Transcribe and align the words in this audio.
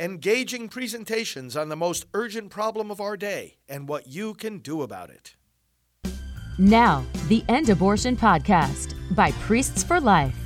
engaging 0.00 0.68
presentations 0.68 1.56
on 1.56 1.68
the 1.68 1.76
most 1.76 2.06
urgent 2.14 2.50
problem 2.50 2.88
of 2.88 3.00
our 3.00 3.16
day 3.16 3.56
and 3.68 3.88
what 3.88 4.06
you 4.06 4.32
can 4.32 4.58
do 4.58 4.82
about 4.82 5.10
it. 5.10 5.34
Now, 6.56 7.04
the 7.26 7.44
End 7.48 7.68
Abortion 7.68 8.16
Podcast 8.16 8.94
by 9.16 9.32
Priests 9.32 9.82
for 9.82 10.00
Life. 10.00 10.36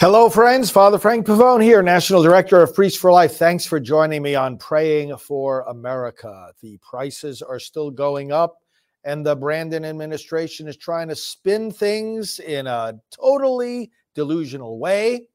Hello, 0.00 0.30
friends. 0.30 0.70
Father 0.70 0.98
Frank 0.98 1.26
Pavone 1.26 1.62
here, 1.62 1.82
National 1.82 2.22
Director 2.22 2.62
of 2.62 2.74
Priests 2.74 2.98
for 2.98 3.12
Life. 3.12 3.36
Thanks 3.36 3.66
for 3.66 3.78
joining 3.78 4.22
me 4.22 4.34
on 4.34 4.56
Praying 4.56 5.16
for 5.18 5.62
America. 5.62 6.52
The 6.62 6.78
prices 6.78 7.42
are 7.42 7.58
still 7.58 7.90
going 7.90 8.32
up, 8.32 8.58
and 9.04 9.24
the 9.24 9.36
Brandon 9.36 9.84
administration 9.84 10.68
is 10.68 10.76
trying 10.78 11.08
to 11.08 11.16
spin 11.16 11.70
things 11.70 12.38
in 12.40 12.66
a 12.66 12.94
totally 13.10 13.90
delusional 14.14 14.78
way. 14.78 15.26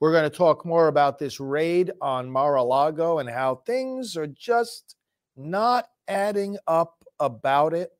We're 0.00 0.12
going 0.12 0.30
to 0.30 0.36
talk 0.36 0.64
more 0.64 0.86
about 0.86 1.18
this 1.18 1.40
raid 1.40 1.90
on 2.00 2.30
Mar 2.30 2.54
a 2.54 2.62
Lago 2.62 3.18
and 3.18 3.28
how 3.28 3.56
things 3.66 4.16
are 4.16 4.28
just 4.28 4.94
not 5.36 5.88
adding 6.06 6.56
up 6.68 7.04
about 7.18 7.74
it. 7.74 7.90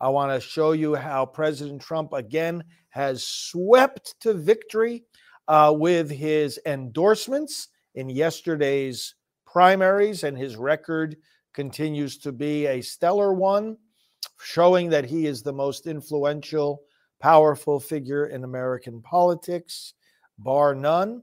I 0.00 0.08
want 0.08 0.32
to 0.32 0.46
show 0.46 0.72
you 0.72 0.94
how 0.94 1.26
President 1.26 1.82
Trump 1.82 2.14
again 2.14 2.64
has 2.88 3.22
swept 3.22 4.18
to 4.20 4.32
victory 4.32 5.04
uh, 5.46 5.74
with 5.76 6.10
his 6.10 6.58
endorsements 6.64 7.68
in 7.94 8.08
yesterday's 8.08 9.14
primaries, 9.46 10.24
and 10.24 10.38
his 10.38 10.56
record 10.56 11.16
continues 11.52 12.16
to 12.18 12.32
be 12.32 12.66
a 12.66 12.80
stellar 12.80 13.34
one, 13.34 13.76
showing 14.42 14.88
that 14.88 15.04
he 15.04 15.26
is 15.26 15.42
the 15.42 15.52
most 15.52 15.86
influential, 15.86 16.80
powerful 17.20 17.78
figure 17.78 18.26
in 18.26 18.44
American 18.44 19.02
politics, 19.02 19.92
bar 20.38 20.74
none. 20.74 21.22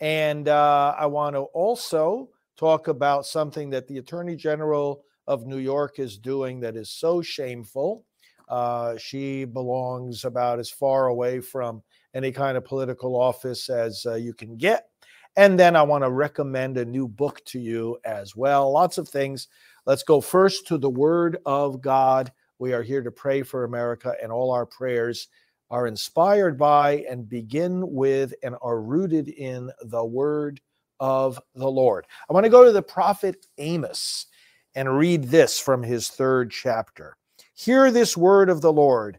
And 0.00 0.48
uh, 0.48 0.94
I 0.98 1.06
want 1.06 1.34
to 1.34 1.42
also 1.54 2.30
talk 2.56 2.88
about 2.88 3.26
something 3.26 3.70
that 3.70 3.86
the 3.88 3.98
Attorney 3.98 4.36
General 4.36 5.04
of 5.26 5.46
New 5.46 5.58
York 5.58 5.98
is 5.98 6.18
doing 6.18 6.60
that 6.60 6.76
is 6.76 6.90
so 6.90 7.20
shameful. 7.22 8.04
Uh, 8.48 8.96
she 8.96 9.44
belongs 9.44 10.24
about 10.24 10.58
as 10.58 10.70
far 10.70 11.08
away 11.08 11.40
from 11.40 11.82
any 12.14 12.32
kind 12.32 12.56
of 12.56 12.64
political 12.64 13.14
office 13.14 13.68
as 13.68 14.06
uh, 14.06 14.14
you 14.14 14.32
can 14.32 14.56
get. 14.56 14.88
And 15.36 15.58
then 15.58 15.76
I 15.76 15.82
want 15.82 16.02
to 16.02 16.10
recommend 16.10 16.78
a 16.78 16.84
new 16.84 17.06
book 17.06 17.44
to 17.46 17.60
you 17.60 17.98
as 18.04 18.34
well. 18.34 18.72
Lots 18.72 18.98
of 18.98 19.08
things. 19.08 19.48
Let's 19.86 20.02
go 20.02 20.20
first 20.20 20.66
to 20.68 20.78
the 20.78 20.90
Word 20.90 21.38
of 21.46 21.80
God. 21.80 22.32
We 22.58 22.72
are 22.72 22.82
here 22.82 23.02
to 23.02 23.12
pray 23.12 23.42
for 23.42 23.64
America, 23.64 24.14
and 24.20 24.32
all 24.32 24.50
our 24.50 24.66
prayers 24.66 25.28
are 25.70 25.86
inspired 25.86 26.58
by 26.58 27.04
and 27.08 27.28
begin 27.28 27.82
with 27.92 28.34
and 28.42 28.56
are 28.62 28.80
rooted 28.80 29.28
in 29.28 29.70
the 29.82 30.04
Word 30.04 30.60
of 31.00 31.40
the 31.54 31.70
Lord. 31.70 32.06
I 32.28 32.32
want 32.32 32.44
to 32.44 32.50
go 32.50 32.64
to 32.64 32.72
the 32.72 32.82
prophet 32.82 33.46
Amos 33.58 34.26
and 34.74 34.96
read 34.96 35.24
this 35.24 35.58
from 35.58 35.82
his 35.82 36.08
third 36.08 36.50
chapter. 36.50 37.16
Hear 37.54 37.90
this 37.90 38.16
word 38.16 38.48
of 38.50 38.60
the 38.60 38.72
Lord, 38.72 39.18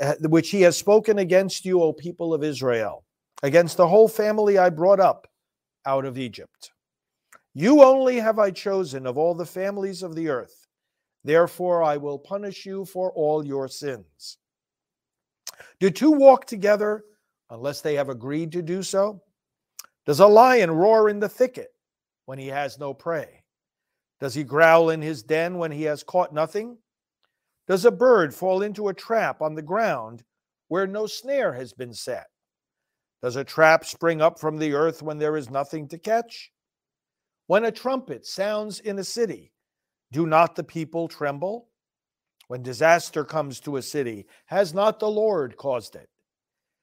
uh, 0.00 0.14
which 0.20 0.50
he 0.50 0.60
has 0.62 0.76
spoken 0.76 1.18
against 1.18 1.64
you, 1.64 1.82
O 1.82 1.92
people 1.92 2.34
of 2.34 2.44
Israel, 2.44 3.04
against 3.42 3.76
the 3.76 3.88
whole 3.88 4.08
family 4.08 4.58
I 4.58 4.70
brought 4.70 5.00
up 5.00 5.26
out 5.86 6.04
of 6.04 6.18
Egypt. 6.18 6.72
You 7.54 7.82
only 7.82 8.18
have 8.18 8.38
I 8.38 8.50
chosen 8.50 9.06
of 9.06 9.18
all 9.18 9.34
the 9.34 9.46
families 9.46 10.02
of 10.02 10.14
the 10.14 10.28
earth. 10.28 10.66
Therefore, 11.24 11.82
I 11.82 11.96
will 11.96 12.18
punish 12.18 12.66
you 12.66 12.84
for 12.84 13.12
all 13.12 13.46
your 13.46 13.68
sins. 13.68 14.38
Do 15.80 15.90
two 15.90 16.10
walk 16.10 16.46
together 16.46 17.04
unless 17.50 17.80
they 17.80 17.94
have 17.94 18.08
agreed 18.08 18.52
to 18.52 18.62
do 18.62 18.82
so? 18.82 19.22
Does 20.06 20.20
a 20.20 20.26
lion 20.26 20.70
roar 20.70 21.08
in 21.08 21.20
the 21.20 21.28
thicket 21.28 21.68
when 22.26 22.38
he 22.38 22.48
has 22.48 22.78
no 22.78 22.94
prey? 22.94 23.42
Does 24.20 24.34
he 24.34 24.44
growl 24.44 24.90
in 24.90 25.02
his 25.02 25.22
den 25.22 25.58
when 25.58 25.72
he 25.72 25.82
has 25.82 26.02
caught 26.02 26.32
nothing? 26.32 26.78
Does 27.66 27.84
a 27.84 27.90
bird 27.90 28.34
fall 28.34 28.62
into 28.62 28.88
a 28.88 28.94
trap 28.94 29.42
on 29.42 29.54
the 29.54 29.62
ground 29.62 30.24
where 30.68 30.86
no 30.86 31.06
snare 31.06 31.52
has 31.52 31.72
been 31.72 31.92
set? 31.92 32.26
Does 33.22 33.36
a 33.36 33.44
trap 33.44 33.84
spring 33.84 34.20
up 34.20 34.38
from 34.40 34.58
the 34.58 34.74
earth 34.74 35.02
when 35.02 35.18
there 35.18 35.36
is 35.36 35.50
nothing 35.50 35.86
to 35.88 35.98
catch? 35.98 36.50
When 37.46 37.64
a 37.64 37.72
trumpet 37.72 38.26
sounds 38.26 38.80
in 38.80 38.98
a 38.98 39.04
city, 39.04 39.52
do 40.10 40.26
not 40.26 40.56
the 40.56 40.64
people 40.64 41.08
tremble? 41.08 41.68
When 42.52 42.62
disaster 42.62 43.24
comes 43.24 43.60
to 43.60 43.78
a 43.78 43.82
city, 43.82 44.26
has 44.44 44.74
not 44.74 45.00
the 45.00 45.08
Lord 45.08 45.56
caused 45.56 45.96
it? 45.96 46.10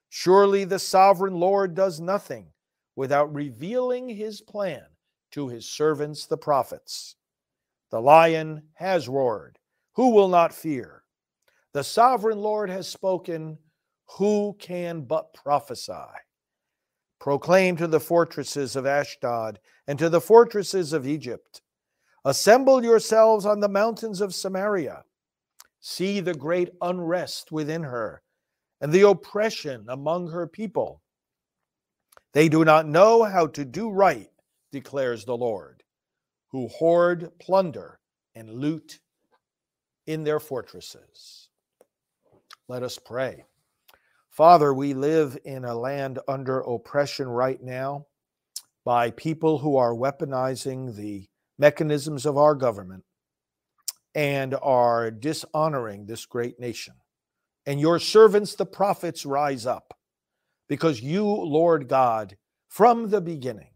Surely 0.09 0.63
the 0.63 0.79
sovereign 0.79 1.35
Lord 1.35 1.75
does 1.75 1.99
nothing 1.99 2.47
without 2.95 3.31
revealing 3.31 4.09
his 4.09 4.41
plan 4.41 4.81
to 5.29 5.47
his 5.47 5.69
servants, 5.69 6.25
the 6.25 6.39
prophets. 6.39 7.17
The 7.91 8.01
lion 8.01 8.63
has 8.73 9.07
roared. 9.07 9.59
Who 9.93 10.09
will 10.09 10.27
not 10.27 10.55
fear? 10.55 11.03
The 11.73 11.83
sovereign 11.83 12.39
Lord 12.39 12.71
has 12.71 12.87
spoken. 12.87 13.59
Who 14.17 14.55
can 14.57 15.01
but 15.01 15.35
prophesy? 15.35 15.93
Proclaim 17.19 17.77
to 17.77 17.85
the 17.85 17.99
fortresses 17.99 18.75
of 18.75 18.87
Ashdod 18.87 19.59
and 19.85 19.99
to 19.99 20.09
the 20.09 20.19
fortresses 20.19 20.93
of 20.93 21.05
Egypt 21.05 21.61
Assemble 22.25 22.83
yourselves 22.83 23.45
on 23.45 23.59
the 23.59 23.69
mountains 23.69 24.19
of 24.19 24.33
Samaria. 24.33 25.03
See 25.81 26.19
the 26.19 26.33
great 26.33 26.69
unrest 26.81 27.51
within 27.51 27.83
her 27.83 28.21
and 28.81 28.91
the 28.91 29.07
oppression 29.07 29.85
among 29.89 30.29
her 30.29 30.47
people. 30.47 31.01
They 32.33 32.49
do 32.49 32.63
not 32.63 32.87
know 32.87 33.23
how 33.23 33.47
to 33.47 33.65
do 33.65 33.89
right, 33.89 34.29
declares 34.71 35.25
the 35.25 35.37
Lord 35.37 35.83
who 36.51 36.67
hoard 36.67 37.29
plunder 37.39 37.99
and 38.35 38.49
loot 38.49 38.99
in 40.07 40.23
their 40.23 40.39
fortresses. 40.39 41.49
Let 42.67 42.83
us 42.83 42.97
pray. 42.97 43.45
Father, 44.29 44.73
we 44.73 44.93
live 44.93 45.37
in 45.45 45.65
a 45.65 45.75
land 45.75 46.19
under 46.27 46.59
oppression 46.61 47.27
right 47.27 47.61
now 47.61 48.05
by 48.85 49.11
people 49.11 49.59
who 49.59 49.77
are 49.77 49.93
weaponizing 49.93 50.95
the 50.95 51.27
mechanisms 51.57 52.25
of 52.25 52.37
our 52.37 52.55
government 52.55 53.03
and 54.19 54.53
are 54.61 55.11
dishonoring 55.11 56.05
this 56.05 56.25
great 56.25 56.59
nation. 56.59 56.93
And 57.65 57.79
your 57.79 57.99
servants, 57.99 58.53
the 58.53 58.65
prophets, 58.65 59.25
rise 59.25 59.65
up 59.65 59.97
because 60.67 60.99
you, 60.99 61.23
Lord 61.23 61.87
God, 61.87 62.35
from 62.67 63.09
the 63.09 63.21
beginning, 63.21 63.69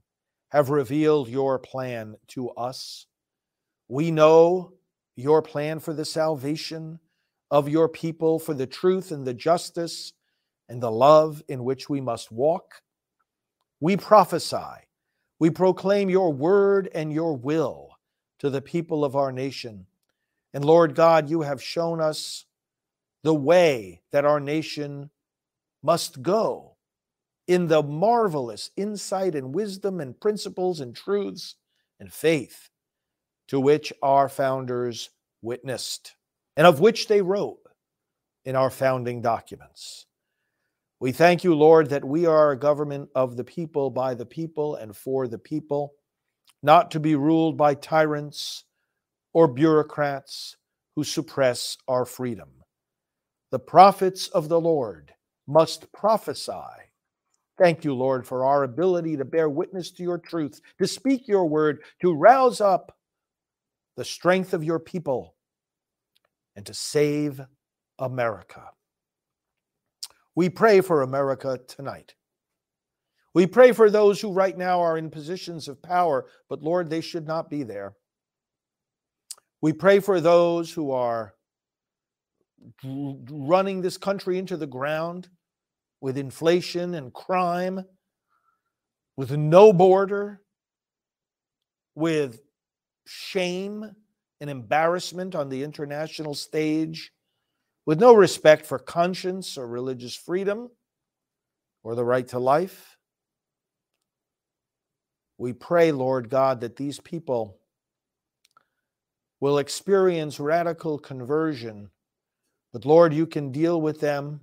have 0.50 0.70
revealed 0.70 1.30
your 1.30 1.59
plan 1.59 2.18
to 2.28 2.50
us. 2.50 3.06
We 3.88 4.12
know 4.12 4.74
your 5.16 5.42
plan 5.42 5.80
for 5.80 5.94
the 5.94 6.04
salvation 6.04 7.00
of 7.50 7.70
your 7.70 7.88
people, 7.88 8.38
for 8.38 8.54
the 8.54 8.68
truth 8.68 9.12
and 9.12 9.25
the 9.25 9.34
justice 9.34 10.12
and 10.68 10.84
the 10.84 10.92
love 10.92 11.42
in 11.48 11.64
which 11.64 11.88
we 11.88 12.02
must 12.02 12.34
walk. 12.34 12.81
We 13.80 13.96
prophesy, 13.96 14.90
we 15.40 15.52
proclaim 15.52 16.10
your 16.10 16.34
word 16.34 16.90
and 16.94 17.14
your 17.14 17.34
will 17.34 17.92
to 18.40 18.50
the 18.50 18.62
people 18.62 19.06
of 19.06 19.16
our 19.16 19.31
nation. 19.31 19.86
And 20.53 20.64
Lord 20.64 20.96
God, 20.96 21.30
you 21.30 21.41
have 21.41 21.62
shown 21.62 22.00
us 22.00 22.46
the 23.24 23.34
way 23.34 24.02
that 24.12 24.25
our 24.25 24.40
nation 24.40 25.09
must 25.81 26.22
go 26.22 26.75
in 27.47 27.68
the 27.68 27.84
marvelous 27.84 28.69
insight 28.78 29.36
and 29.36 29.53
wisdom 29.53 30.00
and 30.00 30.19
principles 30.19 30.80
and 30.80 30.96
truths 30.96 31.56
and 32.00 32.12
faith 32.12 32.69
to 33.47 33.59
which 33.59 33.92
our 34.02 34.30
founders 34.30 35.09
witnessed 35.42 36.16
and 36.56 36.66
of 36.68 36.80
which 36.80 37.08
they 37.08 37.22
wrote 37.22 37.59
in 38.46 38.56
our 38.56 38.69
founding 38.69 39.22
documents. 39.22 40.06
We 41.00 41.12
thank 41.12 41.44
you, 41.44 41.53
Lord, 41.53 41.90
that 41.90 42.06
we 42.06 42.25
are 42.25 42.52
a 42.52 42.59
government 42.59 43.09
of 43.13 43.36
the 43.36 43.44
people, 43.44 43.90
by 43.90 44.13
the 44.13 44.25
people, 44.25 44.75
and 44.75 44.95
for 44.95 45.28
the 45.28 45.38
people, 45.38 45.94
not 46.62 46.92
to 46.92 47.00
be 47.00 47.16
ruled 47.16 47.57
by 47.57 47.74
tyrants 47.74 48.63
or 49.33 49.47
bureaucrats 49.47 50.56
who 50.95 51.03
suppress 51.03 51.77
our 51.88 52.06
freedom. 52.06 52.50
The 53.51 53.59
prophets 53.59 54.27
of 54.30 54.50
the 54.50 54.59
Lord 54.59 55.13
must 55.47 55.91
prophesy 55.91 56.53
Thank 57.57 57.83
you, 57.83 57.94
Lord, 57.94 58.25
for 58.25 58.45
our 58.45 58.63
ability 58.63 59.18
to 59.18 59.25
bear 59.25 59.50
witness 59.50 59.91
to 59.91 60.03
your 60.03 60.18
truth, 60.18 60.59
to 60.80 60.88
speak 60.88 61.27
your 61.27 61.45
word, 61.45 61.83
to 62.01 62.13
rouse 62.13 62.62
up 62.62 62.97
the 63.95 64.06
strength 64.06 64.53
of 64.53 64.63
your 64.63 64.80
people, 64.80 65.35
and 66.56 66.65
to 66.65 66.74
save 66.74 67.39
America. 68.00 68.63
We 70.35 70.50
pray 70.50 70.81
for 70.81 71.03
America 71.03 71.59
tonight. 71.68 72.15
We 73.35 73.45
pray 73.45 73.71
for 73.71 73.89
those 73.89 74.19
who 74.19 74.33
right 74.33 74.57
now 74.57 74.81
are 74.81 74.97
in 74.97 75.12
positions 75.12 75.68
of 75.68 75.81
power, 75.81 76.25
but 76.50 76.63
Lord, 76.63 76.89
they 76.89 77.01
should 77.01 77.27
not 77.27 77.51
be 77.51 77.62
there. 77.62 77.94
We 79.63 79.71
pray 79.71 80.01
for 80.01 80.19
those 80.19 80.74
who 80.74 80.92
are 80.92 81.36
running 82.83 83.81
this 83.81 83.95
country 83.95 84.38
into 84.38 84.57
the 84.57 84.68
ground 84.68 85.30
with 86.01 86.18
inflation 86.18 86.95
and 86.95 87.13
crime, 87.13 87.86
with 89.15 89.31
no 89.31 89.71
border, 89.71 90.42
with 91.95 92.42
shame 93.07 93.89
and 94.42 94.50
embarrassment 94.50 95.33
on 95.33 95.48
the 95.48 95.63
international 95.63 96.33
stage, 96.33 97.13
with 97.86 98.01
no 98.01 98.13
respect 98.13 98.66
for 98.66 98.77
conscience 98.77 99.57
or 99.57 99.66
religious 99.66 100.13
freedom 100.13 100.69
or 101.83 101.95
the 101.95 102.04
right 102.04 102.27
to 102.27 102.38
life. 102.38 102.98
We 105.38 105.54
pray, 105.54 105.94
Lord 105.94 106.30
God, 106.30 106.59
that 106.59 106.75
these 106.75 107.00
people 107.00 107.62
will 109.44 109.57
experience 109.57 110.40
radical 110.40 110.98
conversion. 110.98 111.90
But 112.72 112.86
Lord, 112.86 113.13
you 113.13 113.28
can 113.28 113.51
deal 113.51 113.81
with 113.81 114.00
them 114.00 114.40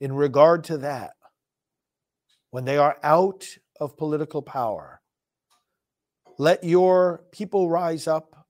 in 0.00 0.14
regard 0.14 0.64
to 0.64 0.78
that 0.78 1.10
when 2.50 2.64
they 2.64 2.78
are 2.78 2.96
out 3.02 3.46
of 3.78 3.98
political 3.98 4.40
power. 4.40 5.02
Let 6.38 6.64
your 6.64 7.24
people 7.30 7.68
rise 7.68 8.06
up. 8.06 8.46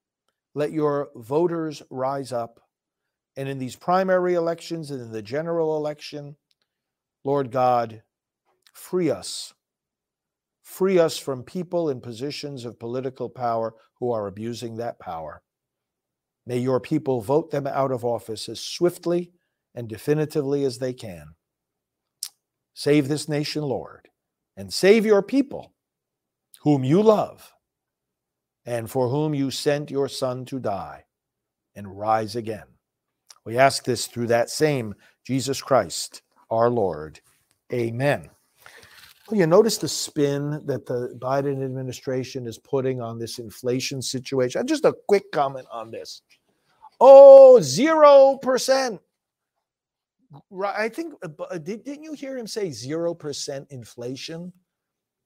Let 0.54 0.70
your 0.70 1.08
voters 1.16 1.82
rise 1.90 2.30
up. 2.30 2.60
And 3.36 3.48
in 3.48 3.58
these 3.58 3.74
primary 3.74 4.34
elections 4.34 4.92
and 4.92 5.00
in 5.00 5.10
the 5.10 5.20
general 5.20 5.76
election, 5.76 6.36
Lord 7.24 7.50
God, 7.50 8.04
free 8.72 9.10
us. 9.10 9.52
Free 10.70 11.00
us 11.00 11.18
from 11.18 11.42
people 11.42 11.90
in 11.90 12.00
positions 12.00 12.64
of 12.64 12.78
political 12.78 13.28
power 13.28 13.74
who 13.98 14.12
are 14.12 14.28
abusing 14.28 14.76
that 14.76 15.00
power. 15.00 15.42
May 16.46 16.58
your 16.58 16.78
people 16.78 17.20
vote 17.20 17.50
them 17.50 17.66
out 17.66 17.90
of 17.90 18.04
office 18.04 18.48
as 18.48 18.60
swiftly 18.60 19.32
and 19.74 19.88
definitively 19.88 20.64
as 20.64 20.78
they 20.78 20.92
can. 20.92 21.34
Save 22.72 23.08
this 23.08 23.28
nation, 23.28 23.64
Lord, 23.64 24.10
and 24.56 24.72
save 24.72 25.04
your 25.04 25.24
people, 25.24 25.74
whom 26.62 26.84
you 26.84 27.02
love, 27.02 27.52
and 28.64 28.88
for 28.88 29.08
whom 29.08 29.34
you 29.34 29.50
sent 29.50 29.90
your 29.90 30.08
Son 30.08 30.44
to 30.44 30.60
die 30.60 31.04
and 31.74 31.98
rise 31.98 32.36
again. 32.36 32.68
We 33.44 33.58
ask 33.58 33.82
this 33.82 34.06
through 34.06 34.28
that 34.28 34.50
same 34.50 34.94
Jesus 35.26 35.60
Christ, 35.60 36.22
our 36.48 36.70
Lord. 36.70 37.20
Amen. 37.72 38.30
Well, 39.30 39.38
you 39.38 39.46
notice 39.46 39.78
the 39.78 39.86
spin 39.86 40.60
that 40.66 40.86
the 40.86 41.14
Biden 41.18 41.64
administration 41.64 42.48
is 42.48 42.58
putting 42.58 43.00
on 43.00 43.16
this 43.16 43.38
inflation 43.38 44.02
situation. 44.02 44.66
Just 44.66 44.84
a 44.84 44.94
quick 45.06 45.30
comment 45.30 45.68
on 45.70 45.92
this. 45.92 46.22
Oh, 47.00 47.60
zero 47.60 48.38
percent. 48.42 49.00
I 50.64 50.88
think, 50.88 51.14
uh, 51.22 51.28
uh, 51.48 51.58
didn't 51.58 52.02
you 52.02 52.12
hear 52.12 52.36
him 52.36 52.48
say 52.48 52.72
zero 52.72 53.14
percent 53.14 53.68
inflation? 53.70 54.52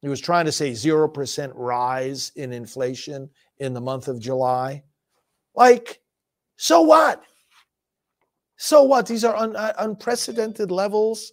He 0.02 0.08
was 0.08 0.20
trying 0.20 0.44
to 0.44 0.52
say 0.52 0.74
zero 0.74 1.08
percent 1.08 1.54
rise 1.54 2.30
in 2.36 2.52
inflation 2.52 3.30
in 3.58 3.72
the 3.72 3.80
month 3.80 4.08
of 4.08 4.20
July. 4.20 4.82
Like, 5.54 6.02
so 6.56 6.82
what? 6.82 7.22
So 8.58 8.82
what? 8.82 9.06
These 9.06 9.24
are 9.24 9.34
un- 9.34 9.56
uh, 9.56 9.72
unprecedented 9.78 10.70
levels 10.70 11.32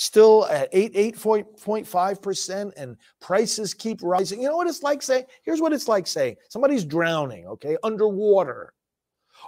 still 0.00 0.46
at 0.46 0.68
8 0.70 0.94
8.5% 0.94 2.72
and 2.76 2.96
prices 3.20 3.74
keep 3.74 3.98
rising. 4.00 4.40
You 4.40 4.48
know 4.48 4.56
what 4.56 4.68
it's 4.68 4.84
like 4.84 5.02
saying? 5.02 5.24
Here's 5.42 5.60
what 5.60 5.72
it's 5.72 5.88
like 5.88 6.06
saying 6.06 6.36
somebody's 6.48 6.84
drowning, 6.84 7.48
okay, 7.48 7.76
underwater. 7.82 8.74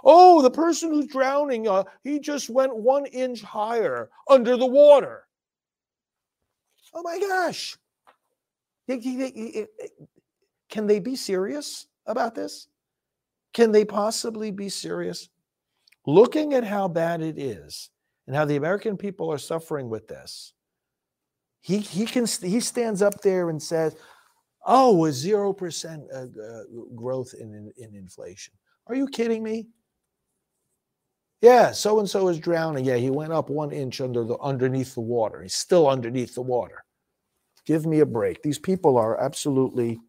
Oh, 0.03 0.41
the 0.41 0.51
person 0.51 0.89
who's 0.89 1.07
drowning, 1.07 1.69
uh, 1.69 1.85
he 2.03 2.19
just 2.19 2.49
went 2.49 2.75
one 2.75 3.05
inch 3.05 3.41
higher 3.41 4.09
under 4.29 4.57
the 4.57 4.65
water. 4.65 5.25
Oh 6.93 7.01
my 7.01 7.17
gosh. 7.17 7.77
Can 8.89 10.87
they 10.87 10.99
be 10.99 11.15
serious 11.15 11.87
about 12.05 12.35
this? 12.35 12.67
Can 13.53 13.71
they 13.71 13.85
possibly 13.85 14.51
be 14.51 14.67
serious? 14.67 15.29
Looking 16.05 16.55
at 16.55 16.65
how 16.65 16.89
bad 16.89 17.21
it 17.21 17.37
is, 17.37 17.90
and 18.27 18.35
how 18.35 18.45
the 18.45 18.55
American 18.55 18.97
people 18.97 19.31
are 19.31 19.37
suffering 19.37 19.89
with 19.89 20.07
this. 20.07 20.53
He 21.61 21.77
he 21.77 22.05
can 22.05 22.25
he 22.25 22.59
stands 22.59 23.01
up 23.01 23.21
there 23.21 23.49
and 23.49 23.61
says, 23.61 23.95
"Oh, 24.65 25.05
a 25.05 25.11
zero 25.11 25.53
percent 25.53 26.03
uh, 26.13 26.25
uh, 26.25 26.63
growth 26.95 27.33
in, 27.39 27.53
in 27.53 27.71
in 27.77 27.95
inflation." 27.95 28.53
Are 28.87 28.95
you 28.95 29.07
kidding 29.07 29.43
me? 29.43 29.67
Yeah, 31.41 31.71
so 31.71 31.99
and 31.99 32.09
so 32.09 32.27
is 32.27 32.39
drowning. 32.39 32.85
Yeah, 32.85 32.97
he 32.97 33.09
went 33.09 33.31
up 33.31 33.49
one 33.49 33.71
inch 33.71 34.01
under 34.01 34.23
the 34.23 34.37
underneath 34.39 34.95
the 34.95 35.01
water. 35.01 35.41
He's 35.41 35.55
still 35.55 35.87
underneath 35.87 36.35
the 36.35 36.41
water. 36.41 36.83
Give 37.65 37.85
me 37.85 37.99
a 37.99 38.05
break. 38.05 38.41
These 38.41 38.59
people 38.59 38.97
are 38.97 39.19
absolutely 39.19 39.99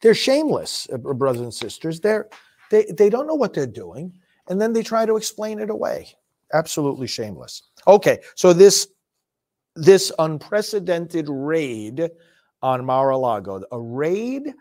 they're 0.00 0.14
shameless, 0.14 0.88
uh, 0.92 0.98
brothers 0.98 1.42
and 1.42 1.52
sisters. 1.52 2.00
They're 2.00 2.28
they 2.70 2.84
they 2.96 3.10
don't 3.10 3.26
know 3.26 3.34
what 3.34 3.52
they're 3.52 3.66
doing, 3.66 4.18
and 4.48 4.60
then 4.60 4.72
they 4.72 4.82
try 4.82 5.04
to 5.04 5.16
explain 5.16 5.58
it 5.58 5.68
away 5.68 6.16
absolutely 6.52 7.06
shameless. 7.06 7.62
Okay, 7.86 8.18
so 8.34 8.52
this 8.52 8.88
this 9.76 10.10
unprecedented 10.18 11.28
raid 11.28 12.10
on 12.62 12.84
Mar-a-Lago, 12.84 13.62
a 13.70 13.80
raid 13.80 14.54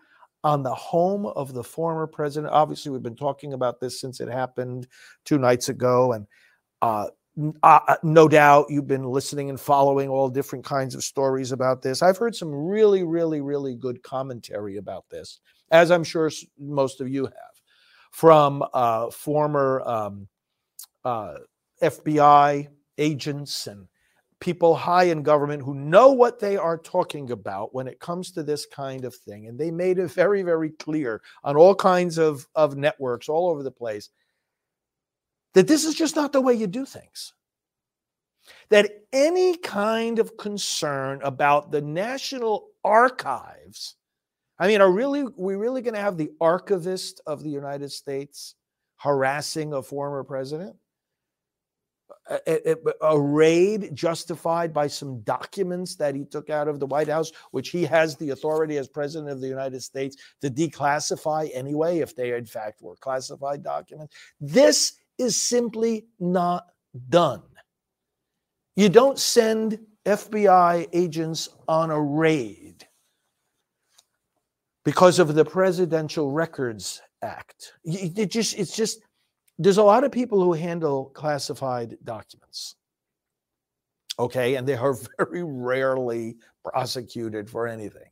on 0.43 0.61
the 0.61 0.75
home 0.75 1.25
of 1.25 1.53
the 1.53 1.63
former 1.63 2.05
president. 2.05 2.53
Obviously, 2.53 2.91
we've 2.91 3.01
been 3.01 3.15
talking 3.15 3.53
about 3.53 3.79
this 3.79 3.99
since 3.99 4.19
it 4.19 4.29
happened 4.29 4.87
two 5.23 5.37
nights 5.37 5.69
ago, 5.69 6.11
and 6.11 6.27
uh, 6.81 7.07
uh, 7.63 7.79
uh, 7.87 7.95
no 8.03 8.27
doubt 8.27 8.67
you've 8.69 8.87
been 8.87 9.05
listening 9.05 9.49
and 9.49 9.59
following 9.59 10.07
all 10.07 10.29
different 10.29 10.63
kinds 10.63 10.95
of 10.95 11.03
stories 11.03 11.51
about 11.51 11.81
this. 11.81 12.01
I've 12.01 12.17
heard 12.17 12.35
some 12.35 12.53
really, 12.53 13.03
really, 13.03 13.41
really 13.41 13.75
good 13.75 14.03
commentary 14.03 14.77
about 14.77 15.05
this, 15.09 15.39
as 15.71 15.91
I'm 15.91 16.03
sure 16.03 16.29
most 16.59 17.01
of 17.01 17.09
you 17.09 17.25
have, 17.25 17.61
from 18.11 18.63
uh, 18.73 19.09
former 19.09 19.81
um, 19.85 20.27
uh, 21.03 21.35
FBI 21.85 22.67
agents 22.97 23.67
and 23.67 23.87
people 24.39 24.75
high 24.75 25.05
in 25.05 25.23
government 25.23 25.63
who 25.63 25.73
know 25.73 26.11
what 26.11 26.39
they 26.39 26.57
are 26.57 26.77
talking 26.77 27.31
about 27.31 27.73
when 27.73 27.87
it 27.87 27.99
comes 27.99 28.31
to 28.31 28.43
this 28.43 28.65
kind 28.65 29.05
of 29.05 29.15
thing. 29.15 29.47
And 29.47 29.57
they 29.57 29.71
made 29.71 29.97
it 29.97 30.11
very, 30.11 30.43
very 30.43 30.69
clear 30.71 31.21
on 31.43 31.55
all 31.55 31.73
kinds 31.73 32.17
of, 32.17 32.47
of 32.53 32.75
networks 32.75 33.29
all 33.29 33.49
over 33.49 33.63
the 33.63 33.71
place 33.71 34.09
that 35.53 35.67
this 35.67 35.85
is 35.85 35.95
just 35.95 36.15
not 36.15 36.33
the 36.33 36.41
way 36.41 36.53
you 36.53 36.67
do 36.67 36.85
things. 36.85 37.33
That 38.69 38.91
any 39.11 39.57
kind 39.57 40.19
of 40.19 40.37
concern 40.37 41.21
about 41.23 41.71
the 41.71 41.81
National 41.81 42.67
Archives, 42.83 43.95
I 44.59 44.67
mean, 44.67 44.81
are 44.81 44.91
really 44.91 45.23
we 45.35 45.55
really 45.55 45.81
going 45.81 45.95
to 45.95 46.01
have 46.01 46.17
the 46.17 46.31
archivist 46.39 47.21
of 47.25 47.41
the 47.41 47.49
United 47.49 47.91
States 47.91 48.55
harassing 48.97 49.73
a 49.73 49.81
former 49.81 50.23
president? 50.23 50.75
A, 52.29 52.75
a, 53.01 53.19
raid 53.19 53.91
justified 53.93 54.73
by 54.73 54.87
some 54.87 55.19
documents 55.21 55.95
that 55.95 56.15
he 56.15 56.25
took 56.25 56.49
out 56.49 56.67
of 56.67 56.79
the 56.79 56.85
White 56.87 57.07
House, 57.07 57.31
which 57.51 57.69
he 57.69 57.83
has 57.83 58.15
the 58.15 58.31
authority 58.31 58.77
as 58.77 58.87
president 58.87 59.31
of 59.31 59.41
the 59.41 59.47
United 59.47 59.81
States 59.81 60.15
to 60.41 60.49
declassify 60.49 61.49
anyway, 61.53 61.99
if 61.99 62.15
they 62.15 62.33
in 62.33 62.45
fact 62.45 62.81
were 62.81 62.95
classified 62.95 63.63
documents. 63.63 64.15
This 64.39 64.93
is 65.17 65.39
simply 65.39 66.05
not 66.19 66.65
done. 67.09 67.43
You 68.75 68.89
don't 68.89 69.19
send 69.19 69.79
FBI 70.05 70.89
agents 70.93 71.49
on 71.67 71.91
a 71.91 72.01
raid 72.01 72.87
because 74.83 75.19
of 75.19 75.35
the 75.35 75.45
Presidential 75.45 76.31
Records 76.31 77.01
Act. 77.21 77.73
It 77.83 78.29
just, 78.29 78.57
it's 78.57 78.75
just 78.75 78.99
there's 79.57 79.77
a 79.77 79.83
lot 79.83 80.03
of 80.03 80.11
people 80.11 80.43
who 80.43 80.53
handle 80.53 81.05
classified 81.13 81.97
documents. 82.03 82.75
Okay, 84.17 84.55
and 84.55 84.67
they 84.67 84.75
are 84.75 84.97
very 85.17 85.43
rarely 85.43 86.37
prosecuted 86.63 87.49
for 87.49 87.67
anything. 87.67 88.09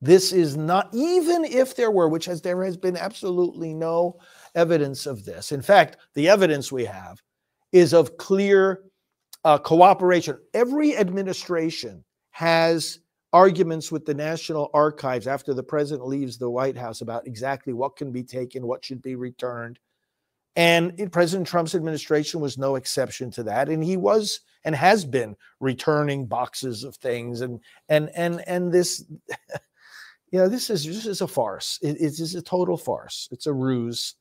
This 0.00 0.32
is 0.32 0.56
not, 0.56 0.90
even 0.92 1.44
if 1.44 1.74
there 1.74 1.90
were, 1.90 2.08
which 2.08 2.24
has 2.26 2.40
there 2.40 2.62
has 2.64 2.76
been 2.76 2.96
absolutely 2.96 3.74
no 3.74 4.18
evidence 4.54 5.06
of 5.06 5.24
this. 5.24 5.50
In 5.50 5.60
fact, 5.60 5.96
the 6.14 6.28
evidence 6.28 6.70
we 6.70 6.84
have 6.84 7.20
is 7.72 7.92
of 7.92 8.16
clear 8.16 8.84
uh, 9.44 9.58
cooperation. 9.58 10.38
Every 10.54 10.96
administration 10.96 12.04
has 12.30 13.00
arguments 13.32 13.90
with 13.90 14.06
the 14.06 14.14
National 14.14 14.70
Archives 14.72 15.26
after 15.26 15.52
the 15.52 15.62
president 15.62 16.06
leaves 16.06 16.38
the 16.38 16.50
White 16.50 16.76
House 16.76 17.00
about 17.00 17.26
exactly 17.26 17.72
what 17.72 17.96
can 17.96 18.12
be 18.12 18.22
taken, 18.22 18.66
what 18.66 18.84
should 18.84 19.02
be 19.02 19.16
returned. 19.16 19.80
And 20.58 21.12
President 21.12 21.46
Trump's 21.46 21.76
administration 21.76 22.40
was 22.40 22.58
no 22.58 22.74
exception 22.74 23.30
to 23.30 23.44
that. 23.44 23.68
And 23.68 23.82
he 23.82 23.96
was 23.96 24.40
and 24.64 24.74
has 24.74 25.04
been 25.04 25.36
returning 25.60 26.26
boxes 26.26 26.82
of 26.82 26.96
things. 26.96 27.42
And 27.42 27.60
and 27.88 28.10
and 28.16 28.42
and 28.44 28.72
this, 28.72 29.04
you 30.32 30.40
know, 30.40 30.48
this 30.48 30.68
is 30.68 30.84
this 30.84 31.06
is 31.06 31.20
a 31.20 31.28
farce. 31.28 31.78
It, 31.80 31.98
it's 32.00 32.34
a 32.34 32.42
total 32.42 32.76
farce. 32.76 33.28
It's 33.30 33.46
a 33.46 33.52
ruse. 33.52 34.16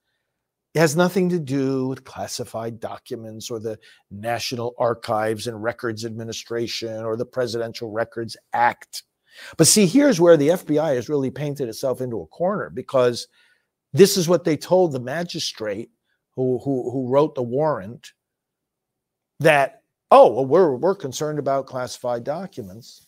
It 0.75 0.79
has 0.79 0.95
nothing 0.95 1.29
to 1.29 1.39
do 1.39 1.87
with 1.87 2.03
classified 2.03 2.79
documents 2.79 3.49
or 3.49 3.59
the 3.59 3.79
National 4.11 4.75
Archives 4.77 5.47
and 5.47 5.63
Records 5.63 6.05
Administration 6.05 7.03
or 7.03 7.17
the 7.17 7.25
Presidential 7.25 7.89
Records 7.89 8.37
Act. 8.53 9.01
But 9.57 9.65
see, 9.65 9.87
here's 9.87 10.21
where 10.21 10.37
the 10.37 10.49
FBI 10.49 10.93
has 10.93 11.09
really 11.09 11.31
painted 11.31 11.67
itself 11.67 11.99
into 11.99 12.21
a 12.21 12.27
corner 12.27 12.69
because 12.69 13.27
this 13.91 14.17
is 14.17 14.29
what 14.29 14.43
they 14.43 14.55
told 14.55 14.91
the 14.91 14.99
magistrate 14.99 15.89
who, 16.37 16.59
who, 16.59 16.89
who 16.91 17.09
wrote 17.09 17.35
the 17.35 17.43
warrant 17.43 18.13
that, 19.39 19.81
oh, 20.11 20.31
well, 20.31 20.45
we're, 20.45 20.75
we're 20.75 20.95
concerned 20.95 21.39
about 21.39 21.65
classified 21.65 22.23
documents. 22.23 23.07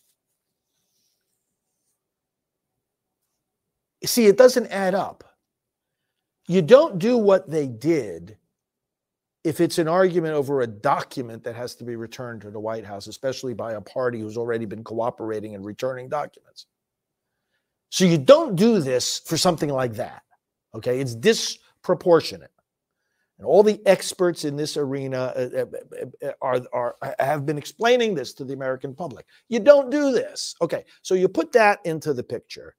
See, 4.04 4.26
it 4.26 4.38
doesn't 4.38 4.68
add 4.68 4.96
up. 4.96 5.24
You 6.48 6.64
don't 6.64 6.98
do 6.98 7.18
what 7.18 7.48
they 7.50 7.68
did 7.68 8.36
if 9.44 9.62
it's 9.62 9.78
an 9.78 9.88
argument 9.88 10.34
over 10.34 10.62
a 10.62 10.68
document 10.68 11.44
that 11.44 11.56
has 11.56 11.76
to 11.76 11.84
be 11.84 11.96
returned 11.96 12.42
to 12.42 12.50
the 12.50 12.60
White 12.60 12.86
House, 12.86 13.06
especially 13.06 13.54
by 13.54 13.74
a 13.74 13.82
party 13.82 14.20
who's 14.20 14.38
already 14.38 14.66
been 14.66 14.84
cooperating 14.84 15.54
and 15.54 15.64
returning 15.64 16.10
documents. 16.10 16.66
So 17.92 18.06
you 18.06 18.18
don't 18.18 18.56
do 18.56 18.80
this 18.80 19.20
for 19.20 19.38
something 19.38 19.70
like 19.70 19.94
that. 19.94 20.24
Okay, 20.74 21.00
it's 21.00 21.14
disproportionate. 21.14 22.52
And 23.40 23.48
all 23.48 23.64
the 23.64 23.82
experts 23.86 24.44
in 24.44 24.58
this 24.58 24.76
arena 24.76 25.34
uh, 25.36 25.50
uh, 25.58 26.28
uh, 26.28 26.32
are, 26.42 26.62
are, 26.74 27.16
have 27.20 27.46
been 27.46 27.58
explaining 27.58 28.14
this 28.14 28.34
to 28.34 28.44
the 28.44 28.54
American 28.54 28.94
public. 28.94 29.26
You 29.48 29.62
don't 29.62 29.90
do 29.90 30.12
this. 30.12 30.54
Okay, 30.62 30.84
so 31.02 31.16
you 31.16 31.30
put 31.30 31.54
that 31.54 31.80
into 31.86 32.14
the 32.14 32.24
picture. 32.24 32.76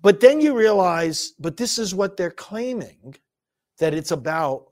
But 0.00 0.20
then 0.20 0.40
you 0.40 0.56
realize, 0.56 1.32
but 1.38 1.58
this 1.58 1.78
is 1.78 1.94
what 1.94 2.16
they're 2.16 2.30
claiming 2.30 3.14
that 3.78 3.92
it's 3.92 4.12
about 4.12 4.66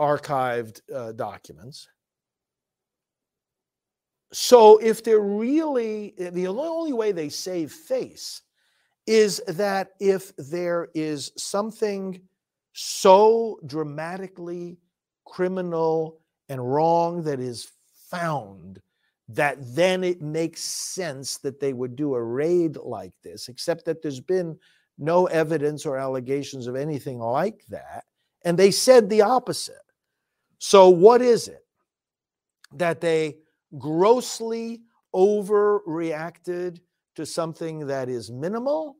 archived 0.00 0.80
uh, 0.94 1.12
documents. 1.12 1.88
So 4.32 4.78
if 4.78 5.02
they're 5.02 5.20
really, 5.20 6.14
the 6.16 6.46
only 6.46 6.92
way 6.92 7.10
they 7.10 7.28
save 7.28 7.72
face 7.72 8.42
is 9.06 9.42
that 9.48 9.92
if 9.98 10.36
there 10.36 10.90
is 10.94 11.32
something 11.36 12.20
so 12.80 13.58
dramatically 13.66 14.78
criminal 15.24 16.20
and 16.48 16.72
wrong 16.72 17.24
that 17.24 17.40
is 17.40 17.72
found 18.08 18.80
that 19.28 19.56
then 19.74 20.04
it 20.04 20.22
makes 20.22 20.62
sense 20.62 21.38
that 21.38 21.58
they 21.58 21.72
would 21.72 21.96
do 21.96 22.14
a 22.14 22.22
raid 22.22 22.76
like 22.76 23.12
this, 23.24 23.48
except 23.48 23.84
that 23.84 24.00
there's 24.00 24.20
been 24.20 24.56
no 24.96 25.26
evidence 25.26 25.84
or 25.84 25.98
allegations 25.98 26.68
of 26.68 26.76
anything 26.76 27.18
like 27.18 27.64
that. 27.68 28.04
And 28.44 28.56
they 28.56 28.70
said 28.70 29.10
the 29.10 29.22
opposite. 29.22 29.74
So, 30.58 30.88
what 30.88 31.20
is 31.20 31.48
it? 31.48 31.66
That 32.72 33.00
they 33.00 33.38
grossly 33.76 34.82
overreacted 35.12 36.78
to 37.16 37.26
something 37.26 37.88
that 37.88 38.08
is 38.08 38.30
minimal, 38.30 38.98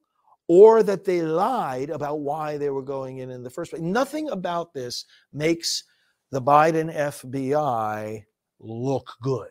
or 0.49 0.83
that 0.83 1.05
they 1.05 1.23
lied 1.23 1.91
about 1.91 2.21
why 2.21 2.57
they 2.57 2.71
were 2.71 2.83
going 2.83 3.19
in 3.19 3.31
in 3.31 3.43
the 3.43 3.51
first 3.51 3.71
place. 3.71 3.83
Nothing 3.83 4.31
about 4.31 4.73
this 4.73 5.05
makes 5.33 5.85
the 6.31 6.43
Biden 6.43 6.95
FBI 6.95 8.25
look 8.59 9.11
good. 9.23 9.49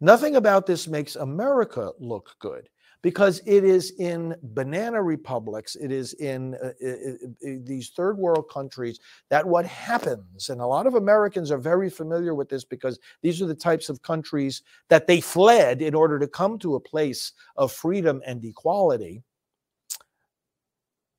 Nothing 0.00 0.36
about 0.36 0.66
this 0.66 0.86
makes 0.86 1.16
America 1.16 1.90
look 1.98 2.36
good 2.40 2.68
because 3.02 3.40
it 3.46 3.64
is 3.64 3.92
in 3.98 4.34
banana 4.42 5.02
republics, 5.02 5.76
it 5.76 5.92
is 5.92 6.14
in 6.14 6.54
uh, 6.56 6.72
uh, 6.84 6.90
uh, 6.90 7.56
these 7.64 7.90
third 7.90 8.18
world 8.18 8.48
countries 8.50 8.98
that 9.30 9.46
what 9.46 9.64
happens, 9.64 10.48
and 10.48 10.60
a 10.60 10.66
lot 10.66 10.86
of 10.86 10.94
Americans 10.94 11.50
are 11.50 11.58
very 11.58 11.88
familiar 11.90 12.34
with 12.34 12.48
this 12.48 12.64
because 12.64 12.98
these 13.22 13.40
are 13.40 13.46
the 13.46 13.54
types 13.54 13.88
of 13.88 14.02
countries 14.02 14.62
that 14.88 15.06
they 15.06 15.20
fled 15.20 15.80
in 15.80 15.94
order 15.94 16.18
to 16.18 16.26
come 16.26 16.58
to 16.58 16.74
a 16.74 16.80
place 16.80 17.32
of 17.56 17.72
freedom 17.72 18.20
and 18.26 18.44
equality. 18.44 19.22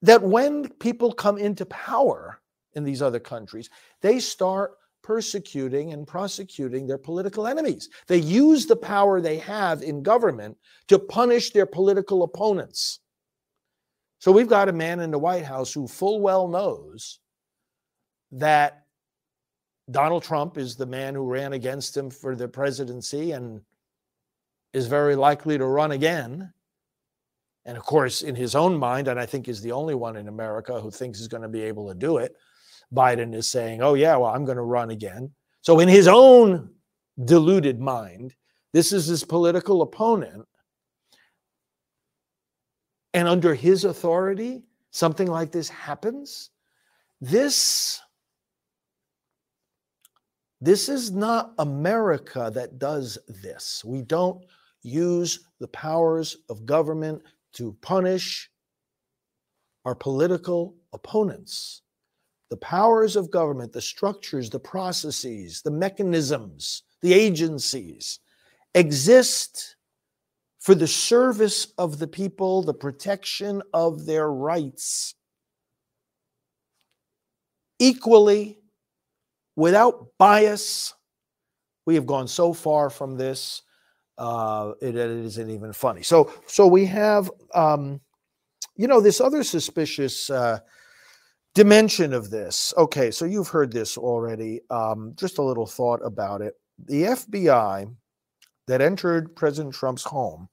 That 0.02 0.22
when 0.22 0.70
people 0.70 1.12
come 1.12 1.38
into 1.38 1.66
power 1.66 2.42
in 2.74 2.84
these 2.84 3.02
other 3.02 3.20
countries, 3.20 3.70
they 4.02 4.20
start 4.20 4.78
persecuting 5.02 5.94
and 5.94 6.06
prosecuting 6.06 6.86
their 6.86 6.98
political 6.98 7.48
enemies. 7.48 7.90
They 8.08 8.18
use 8.18 8.66
the 8.66 8.76
power 8.76 9.20
they 9.20 9.38
have 9.40 9.82
in 9.82 10.04
government 10.04 10.58
to 10.88 11.00
punish 11.00 11.52
their 11.52 11.66
political 11.66 12.24
opponents. 12.24 13.00
So 14.20 14.32
we've 14.32 14.50
got 14.50 14.70
a 14.70 14.74
man 14.74 15.00
in 15.00 15.12
the 15.12 15.20
White 15.20 15.46
House 15.46 15.74
who 15.74 15.88
full 15.88 16.20
well 16.20 16.48
knows 16.48 17.20
that 18.32 18.86
Donald 19.90 20.24
Trump 20.24 20.58
is 20.58 20.76
the 20.76 20.86
man 20.86 21.16
who 21.16 21.26
ran 21.26 21.54
against 21.54 21.98
him 21.98 22.10
for 22.10 22.36
the 22.36 22.48
presidency 22.48 23.32
and 23.32 23.62
is 24.74 24.88
very 24.88 25.16
likely 25.16 25.58
to 25.58 25.66
run 25.66 25.92
again. 25.92 26.54
And 27.70 27.78
of 27.78 27.84
course, 27.84 28.24
in 28.24 28.34
his 28.34 28.56
own 28.56 28.76
mind, 28.80 29.08
and 29.08 29.20
I 29.20 29.28
think 29.28 29.48
is 29.48 29.62
the 29.62 29.74
only 29.74 29.94
one 29.94 30.16
in 30.16 30.28
America 30.28 30.82
who 30.82 30.90
thinks 30.90 31.20
he's 31.20 31.28
going 31.28 31.44
to 31.44 31.48
be 31.48 31.62
able 31.62 31.88
to 31.88 31.94
do 31.94 32.18
it, 32.18 32.36
Biden 32.92 33.36
is 33.36 33.46
saying, 33.46 33.84
oh, 33.84 33.94
yeah, 33.94 34.18
well, 34.18 34.32
I'm 34.32 34.44
going 34.44 34.58
to 34.58 34.64
run 34.64 34.90
again. 34.90 35.32
So, 35.62 35.80
in 35.80 35.88
his 35.88 36.08
own 36.08 36.72
deluded 37.26 37.80
mind, 37.80 38.34
this 38.74 38.92
is 38.92 39.06
his 39.06 39.24
political 39.24 39.84
opponent. 39.84 40.48
And 43.14 43.28
under 43.28 43.54
his 43.54 43.86
authority, 43.86 44.64
something 44.90 45.28
like 45.28 45.52
this 45.52 45.70
happens. 45.70 46.50
This, 47.22 48.02
this 50.60 50.90
is 50.90 51.12
not 51.12 51.54
America 51.60 52.50
that 52.52 52.80
does 52.80 53.20
this. 53.28 53.84
We 53.86 54.02
don't 54.02 54.44
use 54.82 55.42
the 55.60 55.68
powers 55.68 56.36
of 56.50 56.66
government 56.66 57.22
to 57.54 57.76
punish 57.82 58.50
our 59.86 59.96
political 59.96 60.76
opponents 60.94 61.82
the 62.50 62.58
powers 62.58 63.16
of 63.16 63.30
government, 63.30 63.72
the 63.74 63.82
structures, 63.82 64.50
the 64.50 64.60
processes, 64.60 65.62
the 65.62 65.72
mechanisms, 65.72 66.84
the 67.02 67.14
agencies 67.14 68.20
exist 68.74 69.76
for 70.60 70.76
the 70.76 70.88
service 70.88 71.68
of 71.78 72.00
the 72.00 72.08
people, 72.08 72.64
the 72.64 72.74
protection 72.74 73.62
of 73.74 74.06
their 74.06 74.32
rights. 74.32 75.16
Equally, 77.78 78.60
without 79.56 80.08
bias, 80.18 80.94
we 81.86 81.96
have 81.96 82.06
gone 82.06 82.28
so 82.28 82.52
far 82.52 82.90
from 82.90 83.16
this, 83.16 83.62
uh, 84.20 84.74
it, 84.82 84.96
it 84.96 85.10
isn't 85.10 85.50
even 85.50 85.74
funny. 85.74 86.04
So, 86.04 86.32
so 86.46 86.68
we 86.68 86.86
have, 86.86 87.32
um, 87.56 88.00
you 88.76 88.88
know, 88.88 89.02
this 89.02 89.20
other 89.20 89.44
suspicious. 89.44 90.30
Uh, 90.30 90.60
dimension 91.56 92.14
of 92.14 92.30
this. 92.30 92.74
Okay, 92.78 93.12
so 93.12 93.26
you've 93.26 93.48
heard 93.48 93.72
this 93.72 93.98
already. 93.98 94.62
Um, 94.70 95.14
just 95.16 95.40
a 95.40 95.44
little 95.44 95.66
thought 95.66 96.00
about 96.06 96.42
it. 96.42 96.54
The 96.86 97.04
FBI 97.04 97.94
that 98.68 98.82
entered 98.82 99.36
President 99.36 99.74
Trump's 99.74 100.04
home 100.04 100.48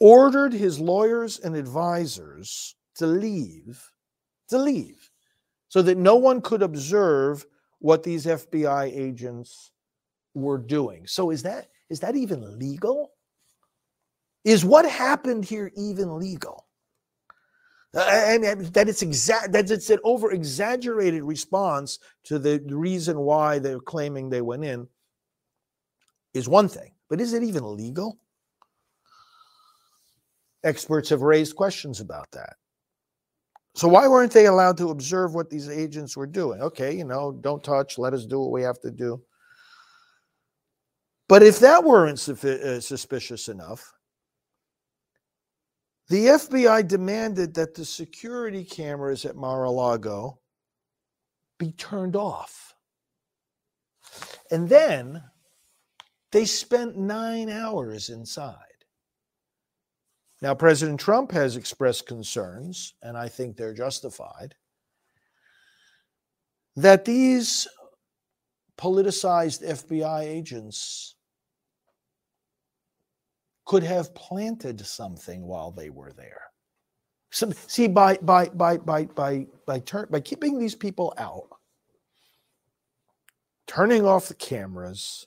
ordered 0.00 0.52
his 0.52 0.78
lawyers 0.78 1.38
and 1.40 1.56
advisors 1.56 2.74
to 2.96 3.06
leave, 3.06 3.82
to 4.48 4.58
leave, 4.58 5.10
so 5.68 5.82
that 5.82 5.98
no 5.98 6.16
one 6.16 6.40
could 6.40 6.62
observe 6.62 7.46
what 7.78 8.02
these 8.02 8.26
FBI 8.26 8.92
agents 8.94 9.70
were 10.34 10.58
doing. 10.58 11.06
So 11.06 11.30
is 11.30 11.42
that 11.44 11.68
is 11.90 12.00
that 12.00 12.16
even 12.16 12.58
legal? 12.58 13.12
Is 14.44 14.64
what 14.64 14.88
happened 14.88 15.44
here 15.44 15.70
even 15.76 16.18
legal? 16.18 16.68
Uh, 17.94 18.00
and, 18.10 18.44
and 18.44 18.66
that 18.66 18.86
it's 18.86 19.00
exact 19.00 19.50
that 19.50 19.70
it's 19.70 19.88
an 19.88 19.98
over 20.04 20.30
exaggerated 20.32 21.22
response 21.22 21.98
to 22.22 22.38
the 22.38 22.62
reason 22.68 23.18
why 23.18 23.58
they're 23.58 23.80
claiming 23.80 24.28
they 24.28 24.42
went 24.42 24.62
in 24.62 24.86
is 26.34 26.46
one 26.46 26.68
thing 26.68 26.92
but 27.08 27.18
is 27.18 27.32
it 27.32 27.42
even 27.42 27.74
legal 27.74 28.18
experts 30.64 31.08
have 31.08 31.22
raised 31.22 31.56
questions 31.56 32.00
about 32.00 32.30
that 32.32 32.56
so 33.74 33.88
why 33.88 34.06
weren't 34.06 34.32
they 34.32 34.44
allowed 34.44 34.76
to 34.76 34.90
observe 34.90 35.34
what 35.34 35.48
these 35.48 35.70
agents 35.70 36.14
were 36.14 36.26
doing 36.26 36.60
okay 36.60 36.94
you 36.94 37.04
know 37.04 37.32
don't 37.40 37.64
touch 37.64 37.96
let 37.96 38.12
us 38.12 38.26
do 38.26 38.38
what 38.38 38.52
we 38.52 38.60
have 38.60 38.78
to 38.78 38.90
do 38.90 39.18
but 41.28 41.42
if 41.42 41.58
that 41.60 41.84
weren't 41.84 42.28
uh, 42.28 42.80
suspicious 42.80 43.48
enough 43.48 43.92
the 46.08 46.26
FBI 46.26 46.88
demanded 46.88 47.54
that 47.54 47.74
the 47.74 47.84
security 47.84 48.64
cameras 48.64 49.26
at 49.26 49.36
Mar 49.36 49.64
a 49.64 49.70
Lago 49.70 50.38
be 51.58 51.72
turned 51.72 52.16
off. 52.16 52.74
And 54.50 54.68
then 54.68 55.22
they 56.32 56.46
spent 56.46 56.96
nine 56.96 57.50
hours 57.50 58.08
inside. 58.08 58.56
Now, 60.40 60.54
President 60.54 60.98
Trump 60.98 61.30
has 61.32 61.56
expressed 61.56 62.06
concerns, 62.06 62.94
and 63.02 63.16
I 63.18 63.28
think 63.28 63.56
they're 63.56 63.74
justified, 63.74 64.54
that 66.76 67.04
these 67.04 67.66
politicized 68.78 69.66
FBI 69.66 70.22
agents 70.22 71.16
could 73.68 73.82
have 73.82 74.14
planted 74.14 74.84
something 74.84 75.42
while 75.42 75.70
they 75.70 75.90
were 75.90 76.12
there. 76.14 76.40
See, 77.30 77.86
by 77.86 78.16
by 78.16 78.48
by 78.48 78.78
by 78.78 79.04
by 79.04 79.46
by 79.66 79.78
turn 79.80 80.06
by 80.10 80.20
keeping 80.20 80.58
these 80.58 80.74
people 80.74 81.12
out, 81.18 81.50
turning 83.66 84.06
off 84.06 84.28
the 84.28 84.34
cameras. 84.34 85.26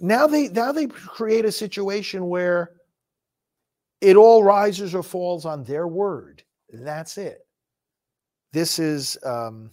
Now 0.00 0.26
they 0.26 0.48
now 0.48 0.70
they 0.70 0.86
create 0.86 1.46
a 1.46 1.50
situation 1.50 2.28
where 2.28 2.72
it 4.02 4.16
all 4.16 4.44
rises 4.44 4.94
or 4.94 5.02
falls 5.02 5.46
on 5.46 5.64
their 5.64 5.88
word. 5.88 6.42
That's 6.70 7.16
it. 7.16 7.38
This 8.52 8.78
is 8.78 9.16
um, 9.24 9.70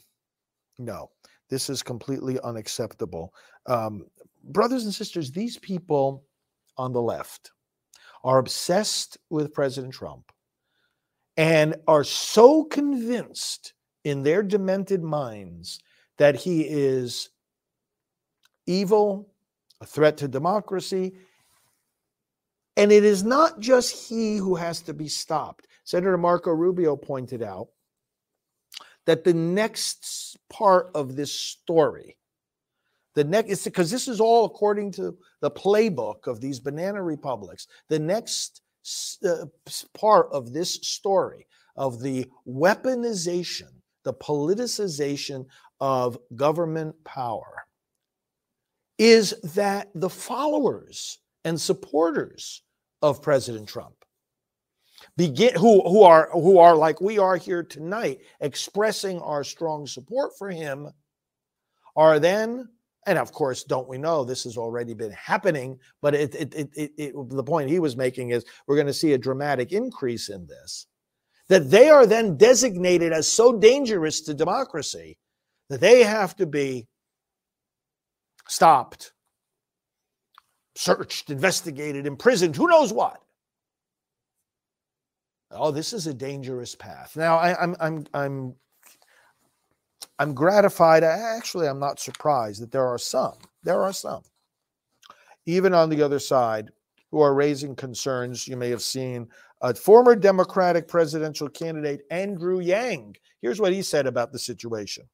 no, 0.80 1.12
this 1.50 1.70
is 1.70 1.84
completely 1.84 2.40
unacceptable. 2.40 3.34
Um, 3.66 4.06
brothers 4.46 4.86
and 4.86 4.94
sisters, 4.94 5.32
these 5.32 5.58
people 5.58 6.25
on 6.78 6.94
the 6.94 7.02
left 7.02 7.52
are 8.24 8.40
obsessed 8.40 9.18
with 9.30 9.54
President 9.54 9.94
Trump 9.94 10.32
and 11.38 11.76
are 11.88 12.04
so 12.04 12.64
convinced 12.64 13.74
in 14.04 14.24
their 14.24 14.42
demented 14.42 15.04
minds 15.04 15.80
that 16.18 16.36
he 16.36 16.62
is 16.62 17.30
evil, 18.66 19.34
a 19.82 19.86
threat 19.86 20.18
to 20.18 20.28
democracy. 20.28 21.14
And 22.78 22.92
it 22.92 23.04
is 23.04 23.24
not 23.24 23.60
just 23.60 24.10
he 24.10 24.38
who 24.38 24.56
has 24.56 24.82
to 24.82 24.94
be 24.94 25.08
stopped. 25.08 25.68
Senator 25.84 26.18
Marco 26.18 26.52
Rubio 26.52 26.96
pointed 26.96 27.44
out 27.44 27.68
that 29.06 29.24
the 29.24 29.34
next 29.34 30.38
part 30.50 30.90
of 30.96 31.16
this 31.16 31.32
story, 31.32 32.18
the 33.16 33.24
next, 33.24 33.64
because 33.64 33.90
this 33.90 34.08
is 34.08 34.20
all 34.20 34.46
according 34.46 34.92
to 34.94 35.18
the 35.42 35.52
playbook 35.52 36.28
of 36.28 36.42
these 36.42 36.60
banana 36.60 37.02
republics. 37.02 37.68
The 37.90 38.00
next 38.00 38.62
uh, 39.26 39.46
part 39.98 40.28
of 40.32 40.54
this 40.54 40.76
story 40.76 41.48
of 41.78 42.02
the 42.02 42.26
weaponization, 42.48 43.70
the 44.04 44.14
politicization 44.14 45.46
of 45.80 46.18
government 46.36 46.96
power 47.04 47.66
is 48.98 49.34
that 49.56 49.90
the 49.96 50.10
followers 50.10 51.20
and 51.44 51.60
supporters 51.60 52.64
of 53.02 53.22
President 53.22 53.68
Trump 53.68 53.96
begin 55.18 55.54
who 55.56 55.82
who 55.88 56.04
are 56.04 56.30
who 56.32 56.58
are 56.58 56.76
like 56.76 57.02
we 57.02 57.20
are 57.20 57.36
here 57.36 57.64
tonight 57.64 58.20
expressing 58.40 59.20
our 59.20 59.44
strong 59.44 59.86
support 59.86 60.32
for 60.38 60.50
him 60.50 60.90
are 61.96 62.20
then 62.20 62.68
and 63.06 63.18
of 63.18 63.32
course 63.32 63.64
don't 63.64 63.88
we 63.88 63.98
know 63.98 64.24
this 64.24 64.44
has 64.44 64.58
already 64.58 64.94
been 64.94 65.12
happening 65.12 65.78
but 66.02 66.16
it, 66.16 66.36
it, 66.36 66.54
it, 66.54 66.92
it, 66.98 67.30
the 67.30 67.44
point 67.44 67.70
he 67.70 67.80
was 67.80 67.96
making 67.96 68.30
is 68.32 68.46
we're 68.68 68.76
going 68.76 68.88
to 68.88 68.94
see 68.94 69.14
a 69.14 69.18
dramatic 69.18 69.72
increase 69.72 70.30
in 70.30 70.46
this 70.48 70.88
that 71.48 71.70
they 71.70 71.90
are 71.90 72.06
then 72.06 72.38
designated 72.38 73.14
as 73.14 73.32
so 73.32 73.58
dangerous 73.58 74.22
to 74.22 74.34
democracy 74.34 75.18
that 75.70 75.82
they 75.82 76.04
have 76.04 76.36
to 76.36 76.46
be 76.46 76.88
stopped 78.48 79.14
searched 80.76 81.30
investigated 81.30 82.06
imprisoned 82.06 82.56
who 82.56 82.68
knows 82.68 82.92
what 82.92 83.22
oh, 85.56 85.72
this 85.72 85.94
is 85.94 86.08
a 86.08 86.14
dangerous 86.14 86.76
path. 86.76 87.16
Now, 87.16 87.38
I, 87.38 87.62
I'm, 87.62 87.76
I'm, 87.80 88.06
I'm, 88.14 88.56
I'm 90.20 90.34
gratified. 90.34 91.04
Actually, 91.04 91.68
I'm 91.68 91.80
not 91.80 92.00
surprised 92.00 92.62
that 92.62 92.72
there 92.72 92.86
are 92.86 92.98
some. 92.98 93.38
There 93.64 93.82
are 93.82 93.94
some, 93.94 94.22
even 95.46 95.74
on 95.74 95.90
the 95.90 96.02
other 96.02 96.20
side, 96.20 96.70
who 97.12 97.20
are 97.22 97.34
raising 97.34 97.76
concerns. 97.76 98.48
You 98.48 98.58
may 98.58 98.70
have 98.70 98.82
seen 98.82 99.28
a 99.62 99.74
former 99.74 100.16
Democratic 100.16 100.88
presidential 100.88 101.50
candidate, 101.50 102.02
Andrew 102.12 102.60
Yang. 102.60 103.16
Here's 103.42 103.60
what 103.60 103.74
he 103.74 103.82
said 103.82 104.08
about 104.08 104.32
the 104.32 104.40
situation 104.40 105.08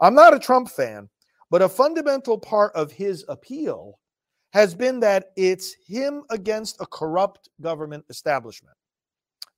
I'm 0.00 0.14
not 0.14 0.34
a 0.34 0.38
Trump 0.38 0.68
fan, 0.68 1.08
but 1.50 1.62
a 1.62 1.68
fundamental 1.68 2.38
part 2.38 2.74
of 2.74 2.90
his 2.90 3.24
appeal 3.28 3.98
has 4.52 4.74
been 4.74 5.00
that 5.00 5.26
it's 5.36 5.74
him 5.86 6.24
against 6.30 6.80
a 6.80 6.86
corrupt 6.86 7.48
government 7.60 8.04
establishment. 8.10 8.76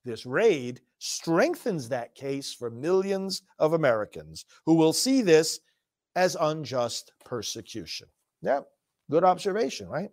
This 0.05 0.25
raid 0.25 0.81
strengthens 0.99 1.89
that 1.89 2.13
case 2.13 2.53
for 2.53 2.69
millions 2.69 3.41
of 3.57 3.73
Americans 3.73 4.45
who 4.65 4.75
will 4.75 4.93
see 4.93 5.23
this 5.23 5.59
as 6.15 6.37
unjust 6.39 7.11
persecution. 7.25 8.07
Yeah, 8.41 8.61
good 9.09 9.23
observation, 9.23 9.89
right? 9.89 10.11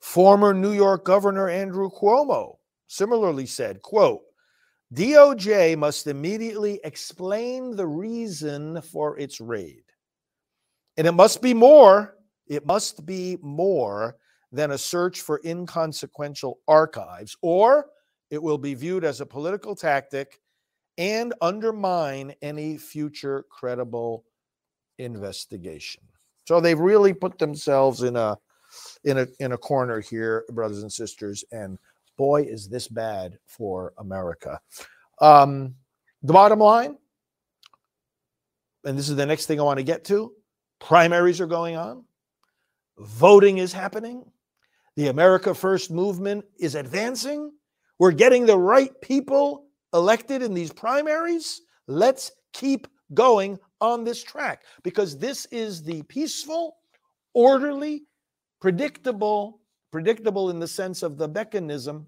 Former 0.00 0.52
New 0.52 0.72
York 0.72 1.04
Governor 1.04 1.48
Andrew 1.48 1.88
Cuomo 1.90 2.58
similarly 2.86 3.46
said, 3.46 3.80
quote, 3.80 4.20
DOJ 4.94 5.76
must 5.76 6.06
immediately 6.06 6.78
explain 6.84 7.74
the 7.74 7.86
reason 7.86 8.80
for 8.82 9.18
its 9.18 9.40
raid. 9.40 9.82
And 10.96 11.06
it 11.06 11.12
must 11.12 11.42
be 11.42 11.54
more, 11.54 12.16
it 12.46 12.66
must 12.66 13.04
be 13.04 13.38
more 13.42 14.16
than 14.52 14.70
a 14.70 14.78
search 14.78 15.22
for 15.22 15.40
inconsequential 15.44 16.60
archives 16.68 17.36
or 17.42 17.86
it 18.30 18.42
will 18.42 18.58
be 18.58 18.74
viewed 18.74 19.04
as 19.04 19.20
a 19.20 19.26
political 19.26 19.74
tactic 19.74 20.40
and 20.98 21.34
undermine 21.40 22.34
any 22.42 22.78
future 22.78 23.44
credible 23.50 24.24
investigation. 24.98 26.02
So 26.44 26.60
they've 26.60 26.78
really 26.78 27.12
put 27.12 27.38
themselves 27.38 28.02
in 28.02 28.16
a 28.16 28.38
in 29.04 29.18
a 29.18 29.26
in 29.40 29.52
a 29.52 29.58
corner 29.58 30.00
here, 30.00 30.44
brothers 30.50 30.82
and 30.82 30.92
sisters. 30.92 31.44
And 31.52 31.78
boy, 32.16 32.42
is 32.42 32.68
this 32.68 32.88
bad 32.88 33.38
for 33.46 33.92
America. 33.98 34.60
Um, 35.20 35.74
the 36.22 36.32
bottom 36.32 36.58
line, 36.58 36.96
and 38.84 38.98
this 38.98 39.08
is 39.08 39.16
the 39.16 39.26
next 39.26 39.46
thing 39.46 39.60
I 39.60 39.64
want 39.64 39.78
to 39.78 39.84
get 39.84 40.04
to: 40.06 40.32
primaries 40.78 41.40
are 41.40 41.46
going 41.46 41.76
on, 41.76 42.04
voting 42.98 43.58
is 43.58 43.72
happening, 43.72 44.24
the 44.96 45.08
America 45.08 45.54
First 45.54 45.90
movement 45.90 46.44
is 46.58 46.74
advancing. 46.74 47.52
We're 47.98 48.12
getting 48.12 48.46
the 48.46 48.58
right 48.58 48.92
people 49.00 49.66
elected 49.94 50.42
in 50.42 50.52
these 50.52 50.72
primaries. 50.72 51.62
Let's 51.86 52.30
keep 52.52 52.86
going 53.14 53.58
on 53.80 54.04
this 54.04 54.22
track 54.22 54.64
because 54.82 55.18
this 55.18 55.46
is 55.46 55.82
the 55.82 56.02
peaceful, 56.04 56.76
orderly, 57.34 58.04
predictable, 58.60 59.60
predictable 59.92 60.50
in 60.50 60.58
the 60.58 60.68
sense 60.68 61.02
of 61.02 61.16
the 61.16 61.28
mechanism, 61.28 62.06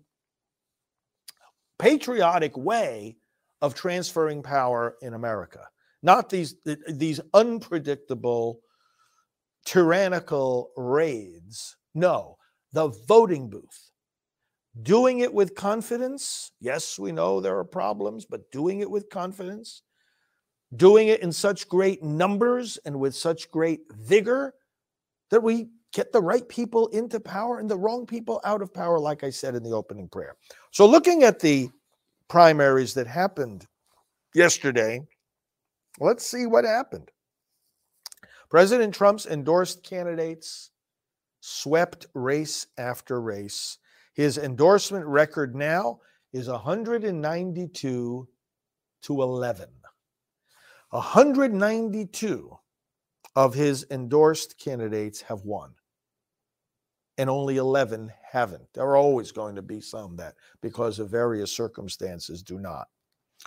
patriotic 1.79 2.57
way 2.57 3.17
of 3.63 3.75
transferring 3.75 4.43
power 4.43 4.97
in 5.03 5.15
America. 5.15 5.61
Not 6.03 6.29
these 6.29 6.55
these 6.89 7.21
unpredictable, 7.35 8.61
tyrannical 9.65 10.71
raids. 10.77 11.77
No, 11.95 12.37
the 12.73 12.89
voting 13.09 13.51
booth 13.51 13.88
doing 14.83 15.21
it 15.21 15.33
with 15.33 15.55
confidence. 15.55 16.53
Yes, 16.61 16.99
we 16.99 17.13
know 17.13 17.41
there 17.41 17.59
are 17.59 17.65
problems, 17.65 18.25
but 18.25 18.51
doing 18.51 18.81
it 18.81 18.91
with 18.91 19.11
confidence, 19.11 19.83
doing 20.77 21.09
it 21.09 21.21
in 21.21 21.33
such 21.33 21.69
great 21.69 22.03
numbers 22.03 22.79
and 22.85 22.99
with 22.99 23.15
such 23.15 23.51
great 23.51 23.81
vigor 23.93 24.55
that 25.31 25.43
we 25.43 25.69
get 25.93 26.13
the 26.13 26.21
right 26.21 26.49
people 26.49 26.89
into 26.89 27.19
power 27.19 27.59
and 27.59 27.71
the 27.71 27.79
wrong 27.79 28.07
people 28.07 28.41
out 28.45 28.63
of 28.63 28.73
power, 28.73 28.99
like 28.99 29.25
I 29.25 29.31
said 29.31 29.55
in 29.55 29.63
the 29.63 29.73
opening 29.73 30.09
prayer. 30.09 30.37
So, 30.71 30.87
looking 30.87 31.23
at 31.23 31.41
the 31.41 31.71
primaries 32.29 32.95
that 32.95 33.07
happened 33.07 33.67
yesterday, 34.35 35.01
let's 35.99 36.27
see 36.27 36.47
what 36.47 36.65
happened. 36.65 37.11
President 38.51 38.95
Trump's 38.95 39.27
endorsed 39.27 39.83
candidates 39.83 40.71
swept 41.41 42.07
race 42.15 42.67
after 42.77 43.21
race 43.21 43.79
his 44.19 44.37
endorsement 44.37 45.07
record 45.07 45.55
now 45.55 46.01
is 46.33 46.49
192 46.49 48.29
to 49.03 49.23
11. 49.23 49.69
192 50.91 52.59
of 53.37 53.55
his 53.55 53.87
endorsed 53.93 54.59
candidates 54.59 55.21
have 55.21 55.45
won, 55.45 55.73
and 57.17 57.31
only 57.31 57.59
11 57.59 58.13
haven't. 58.29 58.67
There 58.75 58.83
are 58.83 58.97
always 58.97 59.31
going 59.31 59.55
to 59.55 59.63
be 59.63 59.81
some 59.81 60.17
that, 60.17 60.35
because 60.63 60.99
of 60.99 61.09
various 61.09 61.53
circumstances, 61.53 62.43
do 62.43 62.59
not. 62.59 62.89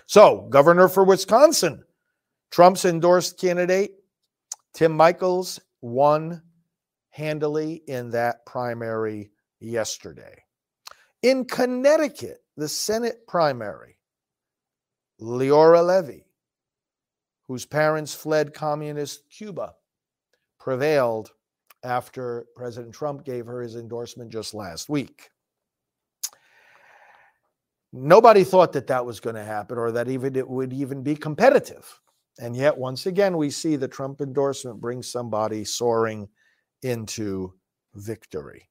So, 0.06 0.48
governor 0.50 0.88
for 0.88 1.04
Wisconsin, 1.04 1.84
Trump's 2.50 2.86
endorsed 2.86 3.38
candidate, 3.38 3.96
Tim 4.74 4.96
Michels, 4.96 5.60
won 5.82 6.42
handily 7.10 7.84
in 7.88 8.12
that 8.12 8.46
primary 8.46 9.32
yesterday. 9.60 10.42
In 11.24 11.46
Connecticut, 11.46 12.44
the 12.58 12.68
Senate 12.68 13.28
primary, 13.28 13.98
Leora 15.20 15.86
Levy 15.86 16.26
whose 17.52 17.66
parents 17.66 18.14
fled 18.16 18.54
communist 18.54 19.30
Cuba, 19.30 19.74
prevailed 20.58 21.32
after 21.84 22.46
President 22.56 22.94
Trump 22.94 23.26
gave 23.26 23.46
her 23.46 23.62
his 23.62 23.76
endorsement 23.76 24.32
just 24.32 24.54
last 24.54 24.88
week. 24.88 25.30
Nobody 27.92 28.46
thought 28.46 28.72
that 28.72 28.88
that 28.88 29.06
was 29.06 29.20
going 29.20 29.36
to 29.36 29.44
happen 29.44 29.78
or 29.78 29.92
that 29.92 30.08
even 30.08 30.34
it 30.38 30.48
would 30.48 30.72
even 30.72 31.04
be 31.04 31.14
competitive. 31.14 32.00
And 32.40 32.56
yet, 32.56 32.78
once 32.78 33.06
again, 33.06 33.36
we 33.36 33.50
see 33.50 33.76
the 33.76 33.90
Trump 33.90 34.22
endorsement 34.22 34.80
bring 34.80 35.04
somebody 35.04 35.66
soaring 35.66 36.30
into 36.84 37.54
victory. 37.96 38.71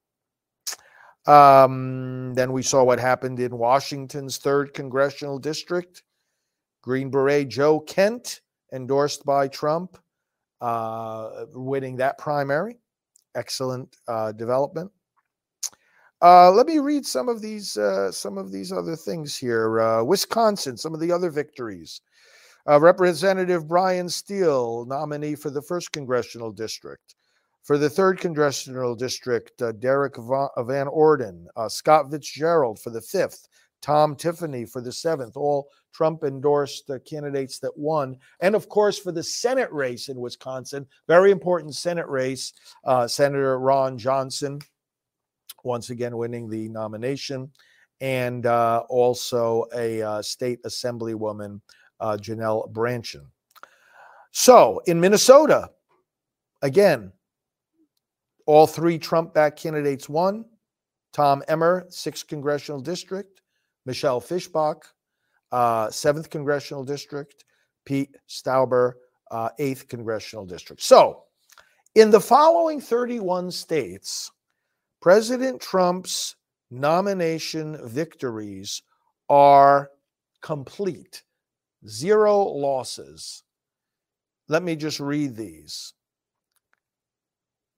Um, 1.27 2.35
then 2.35 2.53
we 2.53 2.63
saw 2.63 2.83
what 2.83 2.99
happened 2.99 3.41
in 3.41 3.57
Washington's 3.57 4.39
third 4.39 4.75
congressional 4.75 5.39
district. 5.39 6.03
Green 6.83 7.11
Beret 7.11 7.49
Joe 7.49 7.81
Kent, 7.81 8.41
endorsed 8.73 9.27
by 9.27 9.49
Trump, 9.49 9.99
uh, 10.61 11.45
winning 11.53 11.97
that 11.97 12.19
primary. 12.19 12.79
Excellent 13.35 13.97
uh, 14.09 14.33
development. 14.33 14.91
Uh, 16.23 16.51
let 16.51 16.67
me 16.67 16.79
read 16.79 17.07
some 17.07 17.29
of 17.29 17.41
these 17.41 17.77
uh, 17.77 18.13
some 18.13 18.37
of 18.37 18.53
these 18.53 18.73
other 18.73 18.95
things 18.95 19.37
here. 19.37 19.81
Uh, 19.81 20.03
Wisconsin, 20.03 20.77
some 20.77 20.93
of 20.93 21.01
the 21.01 21.13
other 21.13 21.31
victories. 21.31 22.01
Uh, 22.69 22.79
Representative 22.79 23.67
Bryan 23.67 24.09
Steil, 24.09 24.85
nominee 24.85 25.35
for 25.35 25.51
the 25.51 25.63
first 25.63 25.93
congressional 25.93 26.53
district. 26.53 27.15
For 27.63 27.79
the 27.79 27.91
third 27.91 28.19
congressional 28.19 28.95
district, 28.95 29.61
uh, 29.63 29.73
Derrick 29.73 30.17
Van 30.17 30.89
Orden, 30.89 31.47
uh, 31.57 31.69
Scott 31.69 32.11
Fitzgerald 32.11 32.81
for 32.81 32.91
the 32.91 33.03
fifth, 33.03 33.47
Tom 33.83 34.17
Tiffany 34.17 34.65
for 34.65 34.81
the 34.81 34.93
seventh, 34.93 35.37
all 35.37 35.69
Trump 35.93 36.25
endorsed 36.25 36.91
candidates 37.07 37.59
that 37.61 37.77
won. 37.77 38.17
And 38.41 38.55
of 38.55 38.69
course, 38.69 38.99
for 38.99 39.13
the 39.13 39.23
Senate 39.23 39.73
race 39.73 40.09
in 40.09 40.21
Wisconsin, 40.21 40.87
very 41.09 41.31
important 41.31 41.75
Senate 41.75 42.09
race, 42.09 42.53
Senator 43.07 43.59
Ron 43.59 43.99
Johnson 43.99 44.61
once 45.65 45.91
again 45.91 46.17
winning 46.17 46.49
the 46.49 46.69
nomination, 46.69 47.51
and 48.01 48.47
uh, 48.47 48.83
also 48.89 49.67
a 49.75 50.03
uh, 50.03 50.23
state 50.23 50.63
assemblywoman, 50.65 51.61
uh, 52.01 52.17
Janel 52.17 52.71
Brandtjen. 52.73 53.27
So 54.33 54.81
in 54.87 55.01
Minnesota, 55.01 55.71
again, 56.63 57.13
all 58.51 58.67
three 58.67 58.99
Trump 58.99 59.33
backed 59.33 59.61
candidates 59.61 60.09
won. 60.09 60.45
Tom 61.13 61.41
Emmer, 61.47 61.87
6th 61.89 62.27
Congressional 62.27 62.81
District, 62.81 63.43
Michelle 63.87 64.21
Fischbach, 64.21 64.83
uh, 65.53 65.87
7th 65.87 66.29
Congressional 66.31 66.83
District, 66.83 67.45
Pete 67.85 68.17
Stauber, 68.29 68.95
8th 69.31 69.83
uh, 69.83 69.85
Congressional 69.89 70.47
District. 70.47 70.83
So, 70.83 71.23
in 71.95 72.11
the 72.11 72.19
following 72.19 72.81
31 72.81 73.53
states, 73.53 74.33
President 75.01 75.61
Trump's 75.61 76.35
nomination 76.73 77.79
victories 77.89 78.83
are 79.29 79.91
complete, 80.43 81.23
zero 81.87 82.37
losses. 82.43 83.45
Let 84.49 84.65
me 84.65 84.75
just 84.75 84.99
read 84.99 85.37
these. 85.37 85.95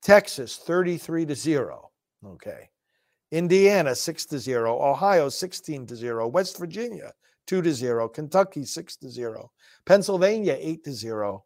Texas 0.02 0.56
33 0.56 1.26
to 1.26 1.34
0. 1.34 1.90
Okay. 2.24 2.68
Indiana 3.30 3.94
6 3.94 4.26
to 4.26 4.38
0, 4.38 4.78
Ohio 4.78 5.28
16 5.30 5.86
to 5.86 5.96
0, 5.96 6.28
West 6.28 6.58
Virginia 6.58 7.12
2 7.46 7.62
to 7.62 7.72
0, 7.72 8.08
Kentucky 8.08 8.64
6 8.64 8.96
to 8.96 9.08
0, 9.08 9.50
Pennsylvania 9.86 10.56
8 10.60 10.84
to 10.84 10.92
0, 10.92 11.44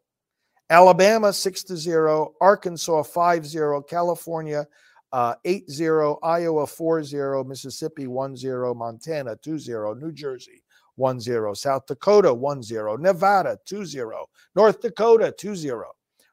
Alabama 0.69 1.31
6 1.31 1.63
to 1.63 1.77
0, 1.77 2.33
Arkansas 2.41 3.03
5 3.03 3.47
0, 3.47 3.81
California 3.83 4.67
uh, 5.13 5.35
8 5.45 5.71
0, 5.71 6.19
Iowa 6.23 6.67
4 6.67 7.03
0, 7.03 7.43
Mississippi 7.45 8.07
1 8.07 8.35
0, 8.35 8.73
Montana 8.73 9.37
2 9.37 9.57
0, 9.57 9.93
New 9.93 10.11
Jersey 10.11 10.61
1 10.95 11.21
0, 11.21 11.53
South 11.53 11.85
Dakota 11.85 12.33
1 12.33 12.63
0, 12.63 12.97
Nevada 12.97 13.57
2 13.65 13.85
0, 13.85 14.25
North 14.55 14.81
Dakota 14.81 15.31
2 15.31 15.55
0, 15.55 15.85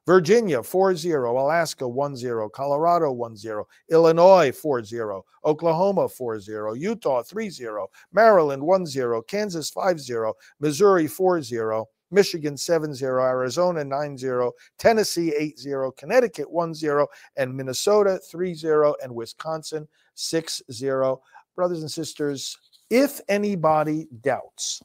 Virginia 0.06 0.62
4 0.62 0.96
0, 0.96 1.30
Alaska 1.40 1.88
1 1.88 2.16
0, 2.16 2.48
Colorado 2.50 3.10
1 3.10 3.36
0, 3.36 3.66
Illinois 3.90 4.52
4 4.52 4.84
0, 4.84 5.24
Oklahoma 5.44 6.08
4 6.08 6.40
0, 6.40 6.74
Utah 6.74 7.22
3 7.22 7.48
0, 7.48 7.90
Maryland 8.12 8.62
1 8.62 8.86
0, 8.86 9.22
Kansas 9.22 9.70
5 9.70 9.98
0, 9.98 10.34
Missouri 10.60 11.06
4 11.06 11.40
0, 11.40 11.88
Michigan 12.10 12.56
7 12.56 12.94
0, 12.94 13.22
Arizona 13.22 13.82
9 13.82 14.18
0, 14.18 14.52
Tennessee 14.78 15.32
8 15.36 15.58
0, 15.58 15.92
Connecticut 15.92 16.50
1 16.50 16.74
0, 16.74 17.06
and 17.36 17.56
Minnesota 17.56 18.18
3 18.30 18.54
0, 18.54 18.94
and 19.02 19.14
Wisconsin 19.14 19.88
6 20.14 20.62
0. 20.70 21.20
Brothers 21.56 21.80
and 21.80 21.90
sisters, 21.90 22.58
if 22.90 23.20
anybody 23.28 24.06
doubts 24.20 24.82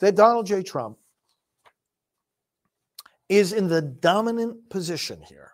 that 0.00 0.16
Donald 0.16 0.46
J. 0.46 0.62
Trump 0.62 0.98
is 3.36 3.52
in 3.52 3.68
the 3.68 3.82
dominant 3.82 4.68
position 4.70 5.20
here 5.22 5.52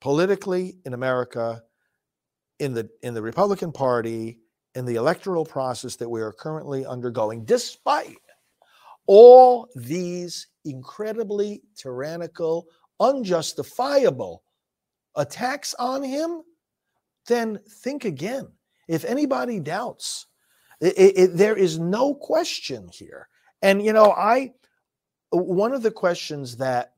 politically 0.00 0.78
in 0.84 0.94
America, 0.94 1.62
in 2.58 2.74
the 2.74 2.88
in 3.02 3.14
the 3.14 3.22
Republican 3.22 3.72
Party, 3.72 4.38
in 4.74 4.84
the 4.84 4.96
electoral 4.96 5.44
process 5.44 5.96
that 5.96 6.08
we 6.08 6.20
are 6.20 6.32
currently 6.32 6.86
undergoing, 6.86 7.44
despite 7.44 8.16
all 9.06 9.68
these 9.74 10.48
incredibly 10.64 11.62
tyrannical, 11.76 12.66
unjustifiable 13.00 14.42
attacks 15.16 15.74
on 15.78 16.02
him, 16.02 16.42
then 17.26 17.58
think 17.82 18.04
again. 18.04 18.46
If 18.86 19.04
anybody 19.04 19.60
doubts, 19.60 20.26
it, 20.80 20.94
it, 20.96 21.36
there 21.36 21.56
is 21.56 21.78
no 21.78 22.14
question 22.14 22.88
here. 22.92 23.28
And, 23.62 23.82
you 23.84 23.92
know, 23.92 24.12
I, 24.12 24.52
one 25.30 25.72
of 25.72 25.82
the 25.82 25.90
questions 25.90 26.56
that 26.58 26.92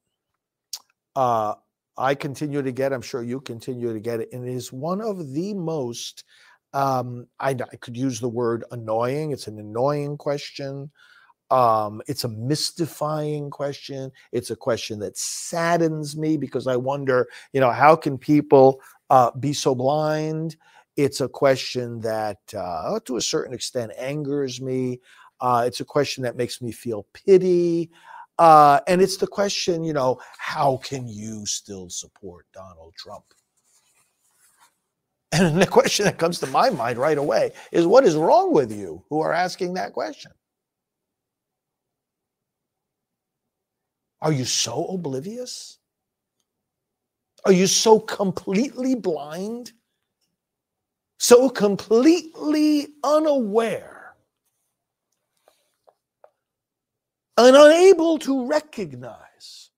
uh, 1.17 1.55
I 1.97 2.15
continue 2.15 2.63
to 2.63 2.73
get, 2.73 2.93
I'm 2.93 3.03
sure 3.03 3.23
you 3.23 3.41
continue 3.41 3.93
to 3.93 4.01
get 4.01 4.21
it, 4.21 4.29
and 4.33 4.49
it 4.49 4.55
is 4.55 4.73
one 4.73 5.01
of 5.01 5.33
the 5.33 5.55
most, 5.55 6.25
um, 6.73 7.27
I, 7.39 7.51
I 7.51 7.77
could 7.81 7.97
use 7.97 8.21
the 8.21 8.29
word 8.29 8.65
annoying. 8.71 9.33
It's 9.33 9.49
an 9.49 9.59
annoying 9.59 10.17
question. 10.17 10.91
Um, 11.51 12.01
it's 12.07 12.23
a 12.23 12.29
mystifying 12.29 13.51
question. 13.51 14.13
It's 14.31 14.51
a 14.51 14.57
question 14.57 15.01
that 15.01 15.19
saddens 15.19 16.17
me 16.17 16.37
because 16.37 16.69
I 16.69 16.77
wonder, 16.77 17.29
you 17.53 17.61
know, 17.61 17.73
how 17.73 17.97
can 17.97 18.17
people 18.17 18.81
uh, 19.11 19.33
be 19.33 19.53
so 19.53 19.75
blind? 19.75 20.57
It's 20.97 21.21
a 21.21 21.29
question 21.29 22.01
that, 22.01 22.39
uh, 22.57 23.01
to 23.05 23.17
a 23.17 23.21
certain 23.21 23.53
extent, 23.53 23.93
angers 23.99 24.61
me. 24.61 25.01
Uh, 25.41 25.65
it's 25.67 25.81
a 25.81 25.85
question 25.85 26.23
that 26.23 26.37
makes 26.37 26.63
me 26.63 26.71
feel 26.71 27.07
pity. 27.15 27.91
Uh, 28.41 28.81
and 28.87 29.03
it's 29.03 29.19
the 29.19 29.27
question, 29.27 29.85
you 29.85 29.93
know, 29.93 30.19
how 30.39 30.79
can 30.79 31.07
you 31.07 31.45
still 31.45 31.91
support 31.91 32.47
Donald 32.55 32.95
Trump? 32.97 33.25
And 35.33 35.61
the 35.61 35.67
question 35.67 36.07
that 36.07 36.17
comes 36.17 36.41
to 36.41 36.47
my 36.47 36.71
mind 36.71 36.99
right 36.99 37.19
away 37.19 37.53
is 37.71 37.87
what 37.87 38.05
is 38.05 38.17
wrong 38.17 38.55
with 38.55 38.73
you 38.73 39.05
who 39.11 39.21
are 39.21 39.35
asking 39.35 39.75
that 39.75 39.93
question? 39.93 40.33
Are 44.23 44.33
you 44.33 44.47
so 44.47 44.87
oblivious? 44.87 45.79
Are 47.45 47.53
you 47.53 47.67
so 47.67 48.01
completely 48.01 48.95
blind? 48.95 49.73
So 51.19 51.51
completely 51.51 52.89
unaware 53.05 54.00
and 57.47 57.57
unable 57.57 58.19
to 58.19 58.47
recognize 58.47 59.71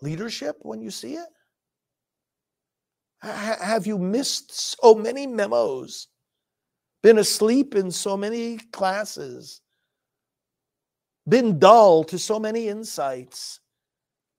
leadership 0.00 0.56
when 0.60 0.80
you 0.80 0.90
see 0.90 1.14
it? 1.14 1.28
have 3.22 3.86
you 3.86 3.98
missed 3.98 4.80
so 4.80 4.96
many 4.96 5.28
memos? 5.28 6.08
Been 7.04 7.18
asleep 7.18 7.76
in 7.76 7.90
so 7.92 8.16
many 8.16 8.56
classes? 8.72 9.62
been 11.28 11.58
dull 11.58 12.04
to 12.04 12.18
so 12.18 12.38
many 12.38 12.68
insights, 12.68 13.60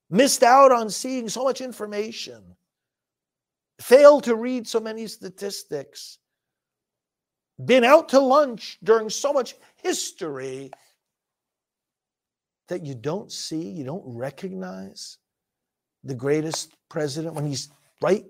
missed 0.09 0.43
out 0.43 0.71
on 0.71 0.89
seeing 0.89 1.29
so 1.29 1.43
much 1.43 1.61
information, 1.61 2.43
failed 3.79 4.23
to 4.25 4.35
read 4.35 4.67
so 4.67 4.79
many 4.79 5.07
statistics, 5.07 6.19
been 7.65 7.83
out 7.83 8.09
to 8.09 8.19
lunch 8.19 8.77
during 8.83 9.09
so 9.09 9.31
much 9.31 9.55
history 9.81 10.71
that 12.67 12.85
you 12.85 12.95
don't 12.95 13.31
see, 13.31 13.61
you 13.61 13.83
don't 13.83 14.03
recognize 14.05 15.17
the 16.03 16.15
greatest 16.15 16.75
president 16.89 17.33
when 17.33 17.45
he's 17.45 17.69
right 18.01 18.25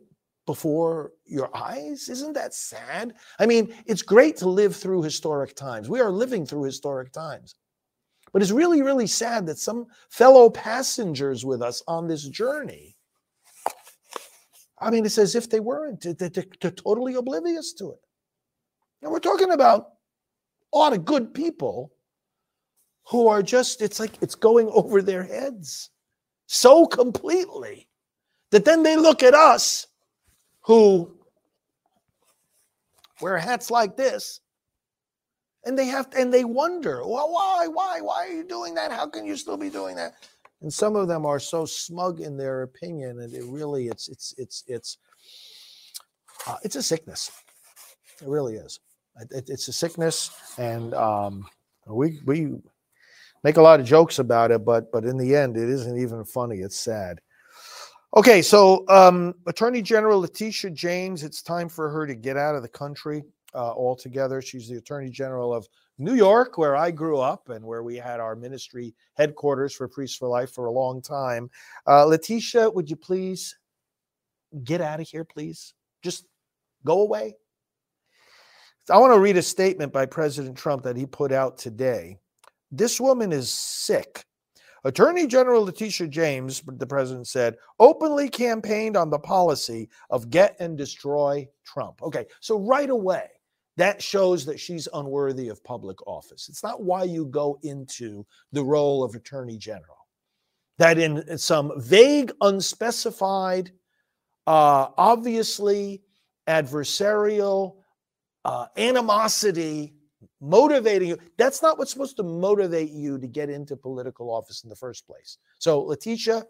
before 0.45 1.11
your 1.25 1.55
eyes? 1.55 2.09
Isn't 2.09 2.33
that 2.33 2.53
sad? 2.53 3.13
I 3.39 3.45
mean, 3.45 3.73
it's 3.85 4.01
great 4.01 4.37
to 4.37 4.49
live 4.49 4.75
through 4.75 5.03
historic 5.03 5.55
times. 5.55 5.89
We 5.89 6.01
are 6.01 6.11
living 6.11 6.45
through 6.45 6.63
historic 6.63 7.11
times. 7.11 7.55
But 8.31 8.41
it's 8.41 8.51
really, 8.51 8.81
really 8.81 9.07
sad 9.07 9.45
that 9.45 9.59
some 9.59 9.85
fellow 10.09 10.49
passengers 10.49 11.45
with 11.45 11.61
us 11.61 11.83
on 11.87 12.07
this 12.07 12.27
journey, 12.27 12.97
I 14.79 14.89
mean, 14.89 15.05
it's 15.05 15.19
as 15.19 15.35
if 15.35 15.49
they 15.49 15.59
weren't, 15.59 16.01
they're, 16.01 16.29
they're 16.29 16.71
totally 16.71 17.13
oblivious 17.13 17.73
to 17.73 17.91
it. 17.91 17.99
And 19.03 19.11
we're 19.11 19.19
talking 19.19 19.51
about 19.51 19.91
a 20.73 20.77
lot 20.77 20.93
of 20.93 21.05
good 21.05 21.33
people 21.33 21.91
who 23.09 23.27
are 23.27 23.43
just, 23.43 23.81
it's 23.81 23.99
like 23.99 24.13
it's 24.21 24.35
going 24.35 24.69
over 24.73 25.01
their 25.01 25.23
heads 25.23 25.89
so 26.47 26.85
completely 26.85 27.87
that 28.51 28.65
then 28.65 28.83
they 28.83 28.95
look 28.95 29.23
at 29.23 29.33
us 29.33 29.87
who 30.61 31.11
wear 33.21 33.37
hats 33.37 33.71
like 33.71 33.97
this 33.97 34.41
and 35.65 35.77
they 35.77 35.85
have 35.85 36.07
and 36.17 36.33
they 36.33 36.43
wonder 36.43 37.05
well 37.05 37.31
why 37.31 37.67
why 37.67 38.01
why 38.01 38.27
are 38.27 38.31
you 38.31 38.43
doing 38.43 38.73
that? 38.75 38.91
How 38.91 39.07
can 39.07 39.25
you 39.25 39.35
still 39.35 39.57
be 39.57 39.69
doing 39.69 39.95
that? 39.95 40.13
And 40.61 40.71
some 40.71 40.95
of 40.95 41.07
them 41.07 41.25
are 41.25 41.39
so 41.39 41.65
smug 41.65 42.21
in 42.21 42.37
their 42.37 42.63
opinion 42.63 43.21
and 43.21 43.33
it 43.33 43.43
really 43.45 43.87
it's 43.87 44.07
it's 44.09 44.33
it's 44.37 44.63
it's 44.67 44.97
uh, 46.45 46.57
it's 46.63 46.75
a 46.75 46.83
sickness. 46.83 47.31
It 48.21 48.27
really 48.27 48.55
is. 48.55 48.79
It, 49.31 49.49
it's 49.49 49.67
a 49.67 49.73
sickness 49.73 50.31
and 50.57 50.93
um, 50.93 51.45
we 51.87 52.19
we 52.25 52.57
make 53.43 53.57
a 53.57 53.61
lot 53.61 53.79
of 53.79 53.85
jokes 53.85 54.19
about 54.19 54.51
it 54.51 54.63
but 54.65 54.91
but 54.91 55.05
in 55.05 55.17
the 55.17 55.35
end 55.35 55.57
it 55.57 55.69
isn't 55.69 55.97
even 55.97 56.23
funny 56.23 56.57
it's 56.57 56.79
sad 56.79 57.19
okay 58.15 58.41
so 58.41 58.85
um, 58.89 59.33
attorney 59.47 59.81
general 59.81 60.21
letitia 60.21 60.71
james 60.71 61.23
it's 61.23 61.41
time 61.41 61.69
for 61.69 61.89
her 61.89 62.05
to 62.05 62.15
get 62.15 62.37
out 62.37 62.55
of 62.55 62.61
the 62.61 62.69
country 62.69 63.23
uh, 63.53 63.71
altogether. 63.71 64.41
She's 64.41 64.67
the 64.67 64.77
Attorney 64.77 65.09
General 65.09 65.53
of 65.53 65.67
New 65.97 66.15
York, 66.15 66.57
where 66.57 66.75
I 66.75 66.91
grew 66.91 67.19
up 67.19 67.49
and 67.49 67.63
where 67.63 67.83
we 67.83 67.95
had 67.95 68.19
our 68.19 68.35
ministry 68.35 68.95
headquarters 69.13 69.73
for 69.73 69.87
Priests 69.87 70.17
for 70.17 70.27
Life 70.27 70.51
for 70.51 70.65
a 70.65 70.71
long 70.71 71.01
time. 71.01 71.49
Uh, 71.87 72.05
Letitia, 72.05 72.69
would 72.71 72.89
you 72.89 72.95
please 72.95 73.57
get 74.63 74.81
out 74.81 74.99
of 74.99 75.07
here, 75.07 75.23
please? 75.23 75.73
Just 76.01 76.25
go 76.85 77.01
away. 77.01 77.35
I 78.89 78.97
want 78.97 79.13
to 79.13 79.19
read 79.19 79.37
a 79.37 79.41
statement 79.41 79.93
by 79.93 80.05
President 80.05 80.57
Trump 80.57 80.83
that 80.83 80.97
he 80.97 81.05
put 81.05 81.31
out 81.31 81.57
today. 81.57 82.17
This 82.75 82.99
woman 82.99 83.31
is 83.31 83.53
sick. 83.53 84.25
Attorney 84.83 85.27
General 85.27 85.63
Letitia 85.63 86.07
James, 86.07 86.63
the 86.65 86.87
president 86.87 87.27
said, 87.27 87.55
openly 87.79 88.27
campaigned 88.27 88.97
on 88.97 89.11
the 89.11 89.19
policy 89.19 89.89
of 90.09 90.31
get 90.31 90.57
and 90.59 90.75
destroy 90.75 91.47
Trump. 91.63 92.01
Okay, 92.01 92.25
so 92.41 92.59
right 92.59 92.89
away, 92.89 93.27
that 93.77 94.01
shows 94.01 94.43
that 94.45 94.59
she's 94.59 94.87
unworthy 94.93 95.49
of 95.49 95.63
public 95.63 96.05
office. 96.07 96.49
It's 96.49 96.63
not 96.63 96.83
why 96.83 97.03
you 97.03 97.27
go 97.27 97.59
into 97.61 98.25
the 98.51 98.63
role 98.63 99.03
of 99.03 99.13
attorney 99.13 99.57
general. 99.57 100.07
That 100.79 100.97
in 100.97 101.37
some 101.37 101.71
vague, 101.77 102.31
unspecified, 102.41 103.71
uh, 104.47 104.87
obviously 104.97 106.01
adversarial 106.47 107.75
uh, 108.43 108.65
animosity 108.75 109.93
motivating 110.43 111.07
you, 111.07 111.17
that's 111.37 111.61
not 111.61 111.79
what's 111.79 111.91
supposed 111.91 112.17
to 112.17 112.23
motivate 112.23 112.91
you 112.91 113.17
to 113.17 113.27
get 113.27 113.49
into 113.49 113.75
political 113.75 114.29
office 114.29 114.63
in 114.63 114.69
the 114.69 114.75
first 114.75 115.07
place. 115.07 115.37
So, 115.57 115.81
Letitia, 115.81 116.43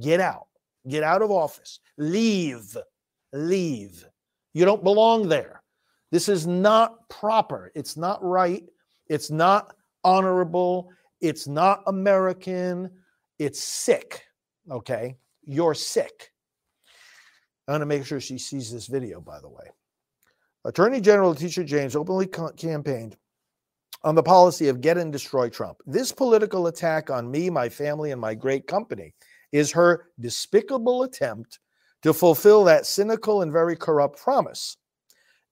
get 0.00 0.18
out, 0.18 0.46
get 0.88 1.02
out 1.02 1.22
of 1.22 1.30
office, 1.30 1.80
leave, 1.98 2.76
leave. 3.32 4.04
You 4.54 4.64
don't 4.64 4.82
belong 4.82 5.28
there. 5.28 5.62
This 6.10 6.28
is 6.28 6.46
not 6.46 7.08
proper. 7.08 7.70
It's 7.74 7.96
not 7.96 8.22
right. 8.24 8.64
It's 9.08 9.30
not 9.30 9.74
honorable. 10.04 10.90
It's 11.20 11.46
not 11.46 11.82
American. 11.86 12.90
It's 13.38 13.62
sick. 13.62 14.22
Okay. 14.70 15.16
You're 15.44 15.74
sick. 15.74 16.32
I'm 17.66 17.72
going 17.72 17.80
to 17.80 17.86
make 17.86 18.04
sure 18.04 18.20
she 18.20 18.38
sees 18.38 18.72
this 18.72 18.86
video, 18.86 19.20
by 19.20 19.40
the 19.40 19.48
way. 19.48 19.70
Attorney 20.64 21.00
General 21.00 21.30
Letitia 21.30 21.64
James 21.64 21.96
openly 21.96 22.26
campaigned 22.26 23.16
on 24.02 24.14
the 24.14 24.22
policy 24.22 24.68
of 24.68 24.80
get 24.80 24.98
and 24.98 25.12
destroy 25.12 25.48
Trump. 25.48 25.78
This 25.86 26.12
political 26.12 26.66
attack 26.68 27.10
on 27.10 27.30
me, 27.30 27.50
my 27.50 27.68
family, 27.68 28.10
and 28.10 28.20
my 28.20 28.34
great 28.34 28.66
company 28.66 29.14
is 29.52 29.70
her 29.72 30.06
despicable 30.20 31.02
attempt 31.02 31.58
to 32.02 32.12
fulfill 32.12 32.64
that 32.64 32.86
cynical 32.86 33.42
and 33.42 33.52
very 33.52 33.76
corrupt 33.76 34.18
promise 34.18 34.76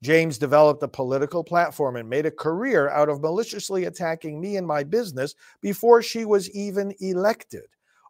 James 0.02 0.38
developed 0.38 0.82
a 0.82 0.88
political 0.88 1.44
platform 1.44 1.96
and 1.96 2.08
made 2.08 2.24
a 2.24 2.30
career 2.30 2.88
out 2.88 3.10
of 3.10 3.20
maliciously 3.20 3.84
attacking 3.84 4.40
me 4.40 4.56
and 4.56 4.66
my 4.66 4.82
business 4.82 5.34
before 5.60 6.02
she 6.02 6.24
was 6.24 6.50
even 6.50 6.94
elected 7.00 7.64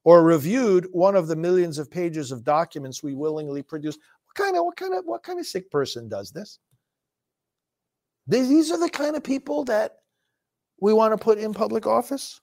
or 0.04 0.22
reviewed 0.22 0.86
one 0.92 1.16
of 1.16 1.26
the 1.26 1.34
millions 1.34 1.78
of 1.78 1.90
pages 1.90 2.30
of 2.30 2.44
documents 2.44 3.02
we 3.02 3.14
willingly 3.14 3.62
produce. 3.62 3.98
What 4.24 4.34
kind 4.36 4.56
of 4.56 4.64
what 4.64 4.76
kind 4.76 4.94
of 4.94 5.04
what 5.04 5.24
kind 5.24 5.40
of 5.40 5.46
sick 5.46 5.68
person 5.70 6.08
does 6.08 6.30
this? 6.30 6.60
These 8.31 8.71
are 8.71 8.79
the 8.79 8.88
kind 8.88 9.16
of 9.16 9.25
people 9.25 9.64
that 9.64 9.97
we 10.81 10.93
want 10.93 11.12
to 11.12 11.23
put 11.23 11.38
in 11.38 11.53
public 11.53 11.85
office. 11.85 12.40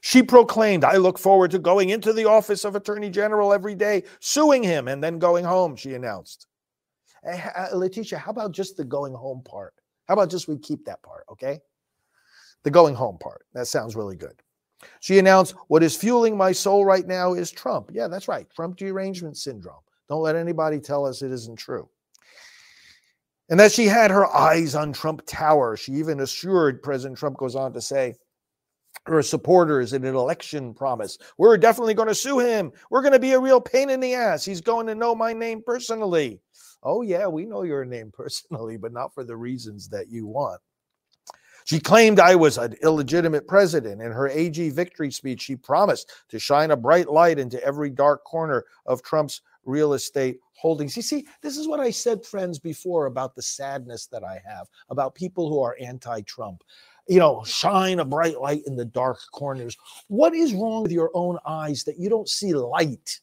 She 0.00 0.24
proclaimed, 0.24 0.84
I 0.84 0.96
look 0.96 1.18
forward 1.18 1.52
to 1.52 1.60
going 1.60 1.90
into 1.90 2.12
the 2.12 2.24
office 2.24 2.64
of 2.64 2.74
Attorney 2.74 3.10
General 3.10 3.52
every 3.52 3.76
day, 3.76 4.04
suing 4.18 4.62
him, 4.62 4.88
and 4.88 5.02
then 5.02 5.20
going 5.20 5.44
home, 5.44 5.76
she 5.76 5.94
announced. 5.94 6.46
Uh, 7.24 7.68
Letitia, 7.74 8.18
how 8.18 8.32
about 8.32 8.52
just 8.52 8.76
the 8.76 8.84
going 8.84 9.14
home 9.14 9.42
part? 9.44 9.74
How 10.06 10.14
about 10.14 10.30
just 10.30 10.48
we 10.48 10.58
keep 10.58 10.84
that 10.84 11.02
part, 11.02 11.24
okay? 11.30 11.60
The 12.64 12.70
going 12.70 12.94
home 12.94 13.18
part. 13.18 13.44
That 13.54 13.66
sounds 13.68 13.94
really 13.94 14.16
good. 14.16 14.42
She 15.00 15.18
announced, 15.18 15.54
What 15.68 15.82
is 15.84 15.96
fueling 15.96 16.36
my 16.36 16.50
soul 16.50 16.84
right 16.84 17.06
now 17.06 17.34
is 17.34 17.50
Trump. 17.52 17.90
Yeah, 17.92 18.08
that's 18.08 18.26
right. 18.26 18.48
Trump 18.50 18.76
derangement 18.76 19.36
syndrome. 19.36 19.82
Don't 20.08 20.22
let 20.22 20.36
anybody 20.36 20.80
tell 20.80 21.06
us 21.06 21.22
it 21.22 21.30
isn't 21.30 21.56
true. 21.56 21.88
And 23.48 23.58
that 23.58 23.72
she 23.72 23.86
had 23.86 24.10
her 24.10 24.26
eyes 24.26 24.74
on 24.74 24.92
Trump 24.92 25.22
Tower. 25.26 25.76
She 25.76 25.92
even 25.92 26.20
assured 26.20 26.82
President 26.82 27.18
Trump 27.18 27.38
goes 27.38 27.56
on 27.56 27.72
to 27.72 27.80
say, 27.80 28.14
her 29.06 29.22
supporters 29.22 29.92
in 29.92 30.04
an 30.04 30.14
election 30.14 30.74
promise. 30.74 31.18
We're 31.38 31.56
definitely 31.56 31.94
going 31.94 32.08
to 32.08 32.14
sue 32.14 32.38
him. 32.38 32.72
We're 32.90 33.02
going 33.02 33.12
to 33.12 33.18
be 33.18 33.32
a 33.32 33.40
real 33.40 33.60
pain 33.60 33.90
in 33.90 34.00
the 34.00 34.14
ass. 34.14 34.44
He's 34.44 34.60
going 34.60 34.86
to 34.86 34.94
know 34.94 35.14
my 35.14 35.32
name 35.32 35.62
personally. 35.64 36.40
Oh, 36.82 37.02
yeah, 37.02 37.26
we 37.26 37.44
know 37.44 37.62
your 37.62 37.84
name 37.84 38.10
personally, 38.16 38.76
but 38.76 38.92
not 38.92 39.14
for 39.14 39.24
the 39.24 39.36
reasons 39.36 39.88
that 39.88 40.08
you 40.08 40.26
want. 40.26 40.60
She 41.64 41.80
claimed 41.80 42.18
I 42.18 42.34
was 42.34 42.56
an 42.56 42.76
illegitimate 42.82 43.46
president. 43.46 44.00
In 44.00 44.10
her 44.10 44.28
AG 44.28 44.70
victory 44.70 45.10
speech, 45.10 45.42
she 45.42 45.54
promised 45.54 46.10
to 46.30 46.38
shine 46.38 46.70
a 46.70 46.76
bright 46.76 47.10
light 47.10 47.38
into 47.38 47.62
every 47.62 47.90
dark 47.90 48.24
corner 48.24 48.64
of 48.86 49.02
Trump's 49.02 49.42
real 49.68 49.92
estate 49.92 50.40
holdings. 50.54 50.96
You 50.96 51.02
see, 51.02 51.26
this 51.42 51.56
is 51.56 51.68
what 51.68 51.80
I 51.80 51.90
said, 51.90 52.24
friends, 52.24 52.58
before 52.58 53.06
about 53.06 53.34
the 53.34 53.42
sadness 53.42 54.06
that 54.06 54.24
I 54.24 54.40
have 54.44 54.66
about 54.88 55.14
people 55.14 55.48
who 55.48 55.60
are 55.60 55.76
anti 55.80 56.22
Trump. 56.22 56.64
You 57.08 57.18
know, 57.18 57.42
shine 57.44 58.00
a 58.00 58.04
bright 58.04 58.40
light 58.40 58.62
in 58.66 58.76
the 58.76 58.84
dark 58.84 59.20
corners. 59.32 59.76
What 60.08 60.34
is 60.34 60.52
wrong 60.52 60.82
with 60.82 60.92
your 60.92 61.10
own 61.14 61.38
eyes 61.46 61.84
that 61.84 61.98
you 61.98 62.08
don't 62.08 62.28
see 62.28 62.54
light? 62.54 63.20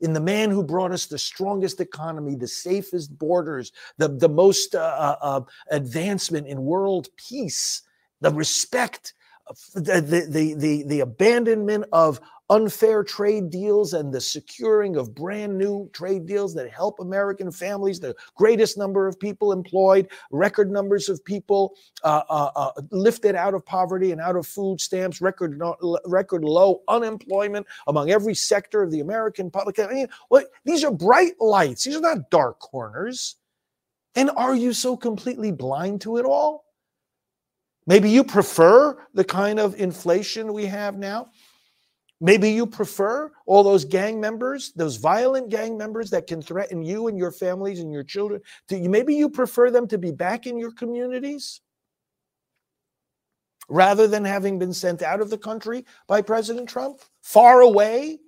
in 0.00 0.12
the 0.12 0.20
man 0.20 0.50
who 0.50 0.62
brought 0.62 0.92
us 0.92 1.06
the 1.06 1.16
strongest 1.16 1.80
economy, 1.80 2.34
the 2.34 2.48
safest 2.48 3.16
borders, 3.16 3.72
the, 3.96 4.08
the 4.08 4.28
most 4.28 4.74
uh, 4.74 4.78
uh, 4.78 5.16
uh 5.22 5.40
advancement 5.70 6.46
in 6.46 6.62
world 6.62 7.08
peace, 7.16 7.82
the 8.20 8.30
respect, 8.30 9.14
the, 9.74 10.00
the, 10.00 10.54
the, 10.58 10.82
the 10.84 11.00
abandonment 11.00 11.84
of 11.92 12.20
unfair 12.50 13.02
trade 13.02 13.50
deals 13.50 13.94
and 13.94 14.12
the 14.12 14.20
securing 14.20 14.96
of 14.96 15.14
brand 15.14 15.56
new 15.56 15.88
trade 15.92 16.26
deals 16.26 16.54
that 16.54 16.70
help 16.70 17.00
American 17.00 17.50
families, 17.50 17.98
the 17.98 18.14
greatest 18.36 18.76
number 18.76 19.06
of 19.06 19.18
people 19.18 19.52
employed, 19.52 20.08
record 20.30 20.70
numbers 20.70 21.08
of 21.08 21.24
people 21.24 21.74
uh, 22.02 22.22
uh, 22.28 22.50
uh, 22.54 22.70
lifted 22.90 23.34
out 23.34 23.54
of 23.54 23.64
poverty 23.64 24.12
and 24.12 24.20
out 24.20 24.36
of 24.36 24.46
food 24.46 24.80
stamps, 24.80 25.20
record, 25.20 25.60
record 26.04 26.44
low 26.44 26.82
unemployment 26.88 27.66
among 27.86 28.10
every 28.10 28.34
sector 28.34 28.82
of 28.82 28.90
the 28.90 29.00
American 29.00 29.50
public. 29.50 29.78
I 29.78 29.86
mean, 29.86 30.08
these 30.64 30.84
are 30.84 30.92
bright 30.92 31.34
lights, 31.40 31.84
these 31.84 31.96
are 31.96 32.00
not 32.00 32.30
dark 32.30 32.58
corners. 32.60 33.36
And 34.16 34.30
are 34.36 34.54
you 34.54 34.72
so 34.72 34.96
completely 34.96 35.50
blind 35.50 36.02
to 36.02 36.18
it 36.18 36.24
all? 36.24 36.64
Maybe 37.86 38.08
you 38.08 38.24
prefer 38.24 38.96
the 39.12 39.24
kind 39.24 39.58
of 39.58 39.78
inflation 39.78 40.52
we 40.52 40.66
have 40.66 40.96
now. 40.96 41.30
Maybe 42.24 42.52
you 42.52 42.66
prefer 42.66 43.30
all 43.44 43.62
those 43.62 43.84
gang 43.84 44.18
members, 44.18 44.72
those 44.72 44.96
violent 44.96 45.50
gang 45.50 45.76
members 45.76 46.08
that 46.08 46.26
can 46.26 46.40
threaten 46.40 46.82
you 46.82 47.08
and 47.08 47.18
your 47.18 47.30
families 47.30 47.80
and 47.80 47.92
your 47.92 48.02
children. 48.02 48.40
You, 48.70 48.88
maybe 48.88 49.14
you 49.14 49.28
prefer 49.28 49.70
them 49.70 49.86
to 49.88 49.98
be 49.98 50.10
back 50.10 50.46
in 50.46 50.56
your 50.56 50.72
communities 50.72 51.60
rather 53.68 54.08
than 54.08 54.24
having 54.24 54.58
been 54.58 54.72
sent 54.72 55.02
out 55.02 55.20
of 55.20 55.28
the 55.28 55.36
country 55.36 55.84
by 56.08 56.22
President 56.22 56.66
Trump, 56.66 57.02
far 57.20 57.60
away 57.60 58.20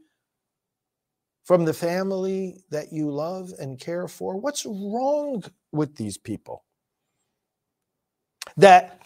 from 1.44 1.64
the 1.64 1.72
family 1.72 2.64
that 2.68 2.92
you 2.92 3.10
love 3.10 3.50
and 3.58 3.80
care 3.80 4.08
for. 4.08 4.36
What's 4.36 4.66
wrong 4.66 5.42
with 5.72 5.96
these 5.96 6.18
people? 6.18 6.66
That 8.58 9.05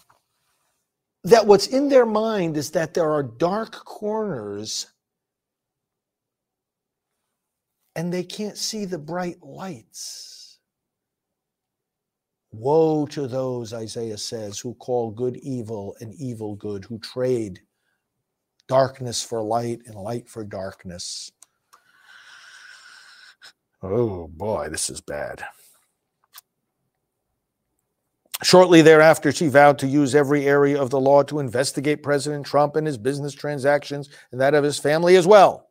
that 1.24 1.46
what's 1.46 1.66
in 1.66 1.88
their 1.88 2.06
mind 2.06 2.56
is 2.56 2.70
that 2.70 2.94
there 2.94 3.10
are 3.10 3.22
dark 3.22 3.72
corners 3.84 4.86
and 7.94 8.12
they 8.12 8.22
can't 8.22 8.56
see 8.56 8.84
the 8.84 8.98
bright 8.98 9.42
lights. 9.42 10.58
Woe 12.52 13.06
to 13.06 13.28
those, 13.28 13.72
Isaiah 13.72 14.18
says, 14.18 14.58
who 14.58 14.74
call 14.74 15.10
good 15.10 15.36
evil 15.36 15.96
and 16.00 16.14
evil 16.14 16.56
good, 16.56 16.84
who 16.84 16.98
trade 16.98 17.60
darkness 18.66 19.22
for 19.22 19.42
light 19.42 19.80
and 19.86 19.94
light 19.94 20.28
for 20.28 20.44
darkness. 20.44 21.30
Oh 23.82 24.28
boy, 24.28 24.68
this 24.68 24.90
is 24.90 25.00
bad. 25.00 25.44
Shortly 28.42 28.80
thereafter, 28.80 29.32
she 29.32 29.48
vowed 29.48 29.78
to 29.80 29.86
use 29.86 30.14
every 30.14 30.46
area 30.46 30.80
of 30.80 30.88
the 30.88 31.00
law 31.00 31.22
to 31.24 31.40
investigate 31.40 32.02
President 32.02 32.46
Trump 32.46 32.74
and 32.76 32.86
his 32.86 32.96
business 32.96 33.34
transactions 33.34 34.08
and 34.32 34.40
that 34.40 34.54
of 34.54 34.64
his 34.64 34.78
family 34.78 35.16
as 35.16 35.26
well. 35.26 35.68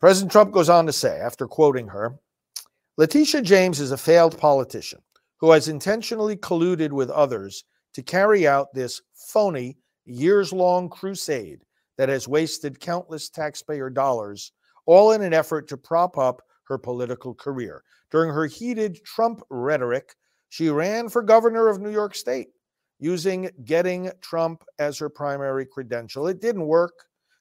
President 0.00 0.32
Trump 0.32 0.52
goes 0.52 0.68
on 0.68 0.84
to 0.86 0.92
say, 0.92 1.20
after 1.20 1.46
quoting 1.46 1.86
her, 1.88 2.18
Letitia 2.96 3.42
James 3.42 3.78
is 3.78 3.92
a 3.92 3.96
failed 3.96 4.36
politician 4.36 5.00
who 5.38 5.52
has 5.52 5.68
intentionally 5.68 6.36
colluded 6.36 6.90
with 6.90 7.08
others 7.10 7.64
to 7.92 8.02
carry 8.02 8.46
out 8.46 8.74
this 8.74 9.00
phony, 9.14 9.76
years 10.04 10.52
long 10.52 10.88
crusade 10.88 11.64
that 11.96 12.08
has 12.08 12.26
wasted 12.26 12.80
countless 12.80 13.28
taxpayer 13.28 13.88
dollars, 13.88 14.52
all 14.86 15.12
in 15.12 15.22
an 15.22 15.32
effort 15.32 15.68
to 15.68 15.76
prop 15.76 16.18
up 16.18 16.42
her 16.64 16.78
political 16.78 17.32
career. 17.32 17.84
During 18.10 18.32
her 18.32 18.46
heated 18.46 19.02
Trump 19.04 19.42
rhetoric, 19.50 20.16
she 20.54 20.68
ran 20.68 21.08
for 21.08 21.20
governor 21.20 21.66
of 21.66 21.80
New 21.80 21.90
York 21.90 22.14
State 22.14 22.50
using 23.00 23.50
getting 23.64 24.08
Trump 24.20 24.62
as 24.78 24.96
her 24.96 25.08
primary 25.08 25.66
credential. 25.66 26.28
It 26.28 26.40
didn't 26.40 26.68
work. 26.68 26.92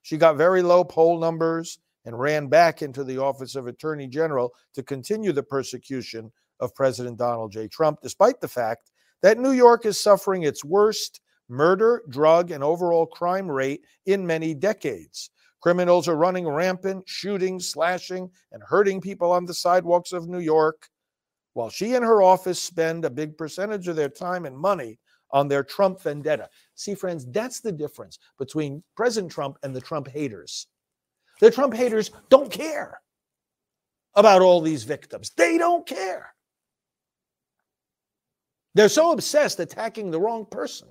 She 0.01 0.17
got 0.17 0.35
very 0.35 0.63
low 0.63 0.83
poll 0.83 1.19
numbers 1.19 1.77
and 2.05 2.19
ran 2.19 2.47
back 2.47 2.81
into 2.81 3.03
the 3.03 3.19
office 3.19 3.53
of 3.53 3.67
Attorney 3.67 4.07
General 4.07 4.51
to 4.73 4.81
continue 4.81 5.31
the 5.31 5.43
persecution 5.43 6.31
of 6.59 6.73
President 6.73 7.19
Donald 7.19 7.51
J. 7.51 7.67
Trump, 7.67 7.99
despite 8.01 8.41
the 8.41 8.47
fact 8.47 8.89
that 9.21 9.37
New 9.37 9.51
York 9.51 9.85
is 9.85 10.01
suffering 10.01 10.41
its 10.41 10.65
worst 10.65 11.21
murder, 11.49 12.01
drug, 12.09 12.49
and 12.49 12.63
overall 12.63 13.05
crime 13.05 13.47
rate 13.47 13.81
in 14.07 14.25
many 14.25 14.55
decades. 14.55 15.29
Criminals 15.61 16.07
are 16.07 16.17
running 16.17 16.47
rampant, 16.47 17.07
shooting, 17.07 17.59
slashing, 17.59 18.31
and 18.51 18.63
hurting 18.63 18.99
people 18.99 19.31
on 19.31 19.45
the 19.45 19.53
sidewalks 19.53 20.13
of 20.13 20.27
New 20.27 20.39
York 20.39 20.89
while 21.53 21.69
she 21.69 21.95
and 21.95 22.03
her 22.03 22.21
office 22.21 22.61
spend 22.61 23.05
a 23.05 23.09
big 23.09 23.37
percentage 23.37 23.87
of 23.87 23.95
their 23.95 24.09
time 24.09 24.45
and 24.45 24.57
money 24.57 24.99
on 25.31 25.47
their 25.47 25.63
Trump 25.63 26.01
vendetta. 26.01 26.49
See, 26.75 26.95
friends, 26.95 27.25
that's 27.31 27.59
the 27.59 27.71
difference 27.71 28.19
between 28.37 28.83
President 28.95 29.31
Trump 29.31 29.57
and 29.63 29.75
the 29.75 29.81
Trump 29.81 30.07
haters. 30.07 30.67
The 31.41 31.51
Trump 31.51 31.73
haters 31.73 32.11
don't 32.29 32.51
care 32.51 32.99
about 34.15 34.41
all 34.41 34.61
these 34.61 34.83
victims, 34.83 35.31
they 35.35 35.57
don't 35.57 35.85
care. 35.85 36.33
They're 38.75 38.89
so 38.89 39.11
obsessed 39.11 39.59
attacking 39.59 40.09
the 40.09 40.19
wrong 40.19 40.45
person. 40.45 40.87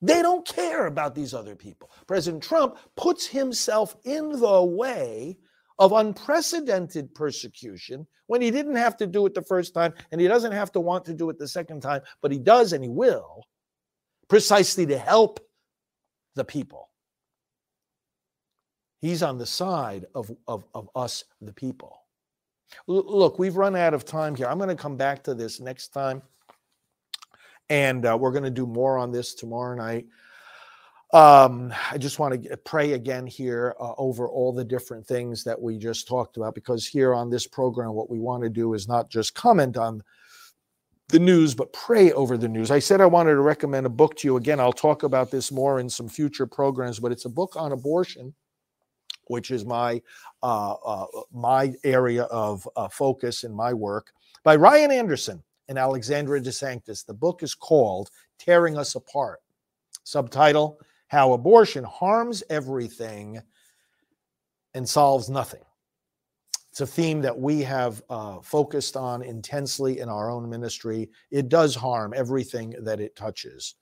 They 0.00 0.22
don't 0.22 0.46
care 0.46 0.86
about 0.86 1.14
these 1.14 1.34
other 1.34 1.56
people. 1.56 1.90
President 2.06 2.42
Trump 2.42 2.78
puts 2.96 3.26
himself 3.26 3.96
in 4.04 4.30
the 4.30 4.62
way 4.62 5.38
of 5.78 5.92
unprecedented 5.92 7.14
persecution 7.14 8.06
when 8.26 8.40
he 8.40 8.50
didn't 8.50 8.76
have 8.76 8.96
to 8.96 9.06
do 9.06 9.24
it 9.26 9.34
the 9.34 9.42
first 9.42 9.74
time 9.74 9.94
and 10.10 10.20
he 10.20 10.26
doesn't 10.26 10.52
have 10.52 10.72
to 10.72 10.80
want 10.80 11.04
to 11.04 11.14
do 11.14 11.30
it 11.30 11.38
the 11.38 11.48
second 11.48 11.80
time, 11.80 12.02
but 12.20 12.32
he 12.32 12.38
does 12.38 12.72
and 12.72 12.82
he 12.82 12.90
will, 12.90 13.44
precisely 14.28 14.86
to 14.86 14.98
help 14.98 15.40
the 16.34 16.44
people. 16.44 16.90
He's 19.00 19.22
on 19.22 19.38
the 19.38 19.46
side 19.46 20.06
of, 20.14 20.30
of, 20.46 20.64
of 20.74 20.88
us, 20.94 21.24
the 21.40 21.52
people. 21.52 22.02
L- 22.88 23.04
look, 23.06 23.38
we've 23.38 23.56
run 23.56 23.76
out 23.76 23.94
of 23.94 24.04
time 24.04 24.34
here. 24.34 24.46
I'm 24.46 24.58
going 24.58 24.68
to 24.68 24.74
come 24.74 24.96
back 24.96 25.22
to 25.24 25.34
this 25.34 25.60
next 25.60 25.88
time. 25.88 26.22
And 27.70 28.04
uh, 28.04 28.16
we're 28.18 28.32
going 28.32 28.44
to 28.44 28.50
do 28.50 28.66
more 28.66 28.98
on 28.98 29.12
this 29.12 29.34
tomorrow 29.34 29.76
night. 29.76 30.06
Um, 31.14 31.72
I 31.90 31.96
just 31.96 32.18
want 32.18 32.42
to 32.44 32.56
pray 32.58 32.92
again 32.92 33.26
here 33.26 33.74
uh, 33.80 33.94
over 33.96 34.28
all 34.28 34.52
the 34.52 34.64
different 34.64 35.06
things 35.06 35.42
that 35.44 35.58
we 35.58 35.78
just 35.78 36.06
talked 36.06 36.36
about, 36.36 36.54
because 36.54 36.86
here 36.86 37.14
on 37.14 37.30
this 37.30 37.46
program, 37.46 37.94
what 37.94 38.10
we 38.10 38.18
want 38.18 38.42
to 38.42 38.50
do 38.50 38.74
is 38.74 38.86
not 38.86 39.08
just 39.08 39.34
comment 39.34 39.78
on 39.78 40.02
the 41.08 41.18
news, 41.18 41.54
but 41.54 41.72
pray 41.72 42.12
over 42.12 42.36
the 42.36 42.48
news. 42.48 42.70
I 42.70 42.78
said 42.78 43.00
I 43.00 43.06
wanted 43.06 43.30
to 43.30 43.40
recommend 43.40 43.86
a 43.86 43.90
book 43.90 44.16
to 44.16 44.28
you. 44.28 44.36
Again, 44.36 44.60
I'll 44.60 44.70
talk 44.70 45.02
about 45.02 45.30
this 45.30 45.50
more 45.50 45.80
in 45.80 45.88
some 45.88 46.10
future 46.10 46.46
programs, 46.46 47.00
but 47.00 47.10
it's 47.10 47.24
a 47.24 47.30
book 47.30 47.56
on 47.56 47.72
abortion, 47.72 48.34
which 49.28 49.50
is 49.50 49.64
my 49.64 50.02
uh, 50.42 50.74
uh, 50.74 51.06
my 51.32 51.72
area 51.84 52.24
of 52.24 52.68
uh, 52.76 52.88
focus 52.88 53.44
in 53.44 53.54
my 53.54 53.72
work, 53.72 54.12
by 54.44 54.56
Ryan 54.56 54.92
Anderson 54.92 55.42
and 55.68 55.78
Alexandra 55.78 56.38
DeSanctis. 56.38 57.06
The 57.06 57.14
book 57.14 57.42
is 57.42 57.54
called 57.54 58.10
"Tearing 58.38 58.76
Us 58.76 58.94
Apart." 58.94 59.40
Subtitle 60.04 60.78
how 61.08 61.32
abortion 61.32 61.84
harms 61.84 62.42
everything 62.48 63.42
and 64.74 64.88
solves 64.88 65.28
nothing. 65.28 65.62
It's 66.70 66.80
a 66.82 66.86
theme 66.86 67.22
that 67.22 67.36
we 67.36 67.62
have 67.62 68.02
uh, 68.08 68.40
focused 68.40 68.96
on 68.96 69.22
intensely 69.22 69.98
in 69.98 70.08
our 70.08 70.30
own 70.30 70.48
ministry. 70.48 71.10
It 71.30 71.48
does 71.48 71.74
harm 71.74 72.12
everything 72.14 72.74
that 72.82 73.00
it 73.00 73.16
touches, 73.16 73.74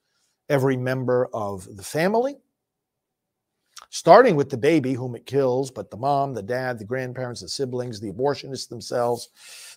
every 0.48 0.76
member 0.76 1.28
of 1.34 1.76
the 1.76 1.82
family, 1.82 2.36
starting 3.90 4.36
with 4.36 4.48
the 4.48 4.56
baby 4.56 4.94
whom 4.94 5.16
it 5.16 5.26
kills, 5.26 5.70
but 5.70 5.90
the 5.90 5.96
mom, 5.96 6.32
the 6.32 6.42
dad, 6.42 6.78
the 6.78 6.84
grandparents, 6.84 7.42
the 7.42 7.48
siblings, 7.48 8.00
the 8.00 8.12
abortionists 8.12 8.68
themselves, 8.68 9.28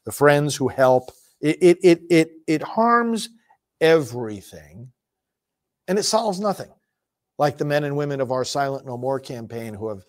the 0.06 0.12
friends 0.12 0.56
who 0.56 0.68
help. 0.68 1.12
It, 1.42 1.58
it, 1.62 1.78
it, 1.84 2.02
it, 2.10 2.32
it 2.48 2.62
harms 2.62 3.30
everything 3.82 4.92
and 5.88 5.98
it 5.98 6.04
solves 6.04 6.40
nothing 6.40 6.70
like 7.39 7.58
the 7.58 7.65
men 7.65 7.86
and 7.86 7.97
women 7.97 8.21
of 8.21 8.32
our 8.32 8.43
Silent 8.43 8.86
No 8.86 8.97
More 8.97 9.19
campaign 9.19 9.73
who 9.73 9.89
have 9.89 10.04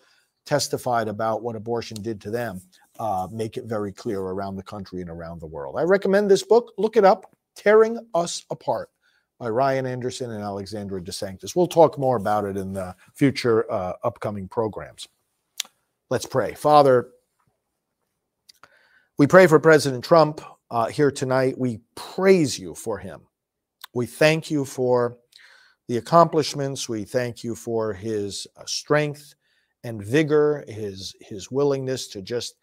testified 0.45 1.07
about 1.07 1.41
what 1.41 1.55
abortion 1.55 1.99
did 2.01 2.19
to 2.21 2.29
them, 2.29 2.61
uh, 2.99 3.27
make 3.31 3.57
it 3.57 3.65
very 3.65 3.91
clear 3.91 4.19
around 4.19 4.57
the 4.57 4.63
country 4.63 5.01
and 5.01 5.09
around 5.09 5.39
the 5.39 5.47
world. 5.47 5.75
I 5.79 5.83
recommend 5.83 6.29
this 6.29 6.43
book. 6.43 6.73
Look 6.77 6.97
it 6.97 7.05
up 7.05 7.35
Tearing 7.55 7.97
Us 8.13 8.43
Apart 8.51 8.89
by 9.39 9.49
Ryan 9.49 9.85
Anderson 9.85 10.31
and 10.31 10.43
Alexandra 10.43 11.01
DeSanctis. 11.01 11.55
We'll 11.55 11.67
talk 11.67 11.97
more 11.97 12.17
about 12.17 12.45
it 12.45 12.57
in 12.57 12.73
the 12.73 12.95
future 13.15 13.71
uh, 13.71 13.93
upcoming 14.03 14.47
programs. 14.47 15.07
Let's 16.09 16.25
pray. 16.25 16.53
Father, 16.53 17.11
we 19.17 19.25
pray 19.25 19.47
for 19.47 19.59
President 19.59 20.03
Trump 20.03 20.41
uh, 20.69 20.87
here 20.87 21.11
tonight. 21.11 21.57
We 21.57 21.79
praise 21.95 22.59
you 22.59 22.75
for 22.75 22.97
him. 22.97 23.21
We 23.93 24.05
thank 24.05 24.51
you 24.51 24.65
for 24.65 25.17
the 25.91 25.97
accomplishments. 25.97 26.87
We 26.87 27.03
thank 27.03 27.43
you 27.43 27.53
for 27.53 27.91
his 27.91 28.47
uh, 28.55 28.63
strength 28.65 29.35
and 29.83 30.01
vigor, 30.01 30.63
his 30.69 31.13
his 31.19 31.51
willingness 31.51 32.07
to 32.09 32.21
just 32.21 32.55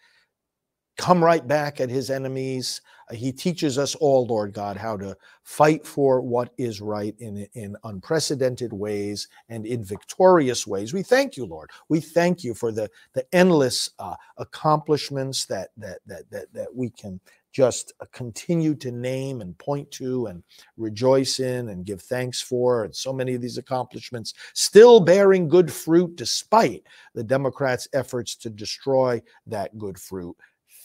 come 0.96 1.22
right 1.22 1.46
back 1.46 1.78
at 1.78 1.90
his 1.90 2.08
enemies. 2.08 2.80
Uh, 3.10 3.16
he 3.16 3.30
teaches 3.30 3.76
us 3.76 3.94
all, 3.96 4.26
Lord 4.26 4.54
God, 4.54 4.78
how 4.78 4.96
to 4.96 5.14
fight 5.42 5.86
for 5.86 6.22
what 6.22 6.54
is 6.56 6.80
right 6.80 7.14
in, 7.18 7.46
in 7.52 7.76
unprecedented 7.84 8.72
ways 8.72 9.28
and 9.50 9.66
in 9.66 9.84
victorious 9.84 10.66
ways. 10.66 10.94
We 10.94 11.02
thank 11.02 11.36
you, 11.36 11.44
Lord. 11.44 11.68
We 11.90 12.00
thank 12.00 12.42
you 12.42 12.54
for 12.54 12.72
the, 12.72 12.90
the 13.12 13.26
endless 13.34 13.90
uh, 13.98 14.16
accomplishments 14.38 15.44
that, 15.46 15.68
that, 15.76 15.98
that, 16.06 16.30
that, 16.30 16.50
that 16.54 16.74
we 16.74 16.88
can 16.88 17.20
just 17.52 17.92
uh, 18.00 18.04
continue 18.12 18.74
to 18.74 18.90
name 18.90 19.40
and 19.40 19.56
point 19.58 19.90
to 19.92 20.26
and 20.26 20.42
rejoice 20.76 21.40
in 21.40 21.70
and 21.70 21.86
give 21.86 22.02
thanks 22.02 22.40
for. 22.40 22.84
And 22.84 22.94
so 22.94 23.12
many 23.12 23.34
of 23.34 23.40
these 23.40 23.58
accomplishments 23.58 24.34
still 24.54 25.00
bearing 25.00 25.48
good 25.48 25.72
fruit 25.72 26.16
despite 26.16 26.82
the 27.14 27.24
Democrats' 27.24 27.88
efforts 27.92 28.34
to 28.36 28.50
destroy 28.50 29.22
that 29.46 29.76
good 29.78 29.98
fruit. 29.98 30.36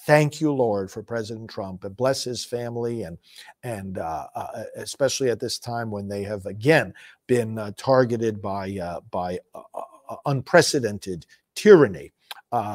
Thank 0.06 0.42
you, 0.42 0.52
Lord, 0.52 0.92
for 0.92 1.02
President 1.02 1.50
Trump 1.50 1.86
and 1.86 1.96
bless 1.96 2.26
his 2.26 2.44
family 2.44 3.04
and 3.04 3.18
and 3.64 3.98
uh, 3.98 4.28
uh, 4.36 4.64
especially 4.76 5.30
at 5.30 5.40
this 5.40 5.60
time 5.60 5.90
when 5.90 6.10
they 6.10 6.24
have 6.24 6.46
again 6.46 6.94
been 7.28 7.58
uh, 7.58 7.72
targeted 7.78 8.42
by 8.42 8.78
uh, 8.78 9.00
by 9.12 9.40
uh, 9.56 10.16
unprecedented 10.26 11.26
tyranny. 11.56 12.12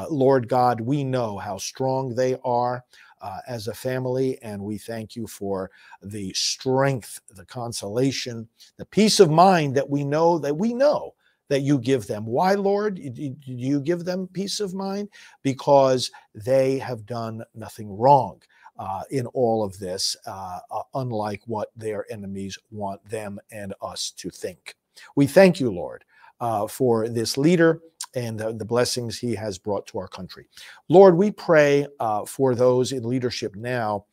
Lord 0.09 0.49
God, 0.49 0.81
we 0.81 1.03
know 1.05 1.37
how 1.37 1.57
strong 1.57 2.13
they 2.13 2.35
are 2.43 2.83
uh, 3.21 3.39
as 3.47 3.67
a 3.67 3.73
family. 3.73 4.37
And 4.41 4.61
we 4.61 4.77
thank 4.77 5.15
you 5.15 5.27
for 5.27 5.71
the 6.01 6.33
strength, 6.33 7.19
the 7.29 7.45
consolation, 7.45 8.47
the 8.77 8.85
peace 8.85 9.19
of 9.19 9.29
mind 9.29 9.75
that 9.75 9.89
we 9.89 10.03
know 10.03 10.39
that 10.39 10.55
we 10.57 10.73
know 10.73 11.15
that 11.49 11.61
you 11.61 11.79
give 11.79 12.05
them. 12.05 12.25
Why, 12.25 12.53
Lord, 12.53 12.95
do 12.95 13.35
you 13.45 13.81
give 13.81 14.05
them 14.05 14.29
peace 14.33 14.59
of 14.59 14.73
mind? 14.73 15.09
Because 15.41 16.11
they 16.35 16.77
have 16.77 17.05
done 17.05 17.43
nothing 17.55 17.97
wrong. 17.97 18.41
uh, 18.79 19.01
in 19.11 19.27
all 19.27 19.63
of 19.63 19.77
this, 19.77 20.15
uh, 20.25 20.59
uh, 20.71 20.81
unlike 20.95 21.41
what 21.45 21.69
their 21.75 22.05
enemies 22.11 22.57
want 22.71 23.03
them 23.07 23.37
and 23.51 23.73
us 23.81 24.11
to 24.11 24.29
think. 24.29 24.75
We 25.15 25.27
thank 25.27 25.59
you, 25.59 25.69
Lord, 25.69 26.05
uh, 26.39 26.67
for 26.67 27.09
this 27.09 27.37
leader 27.37 27.81
and 28.15 28.39
the, 28.39 28.53
the, 28.53 28.65
blessings 28.65 29.17
he 29.17 29.35
has 29.35 29.57
brought 29.57 29.85
to 29.87 29.99
our 29.99 30.07
country. 30.07 30.47
Lord, 30.87 31.15
we 31.15 31.31
pray 31.31 31.85
uh, 31.99 32.25
for 32.25 32.55
those 32.55 32.91
in 32.91 33.03
leadership 33.03 33.55
now. 33.55 34.05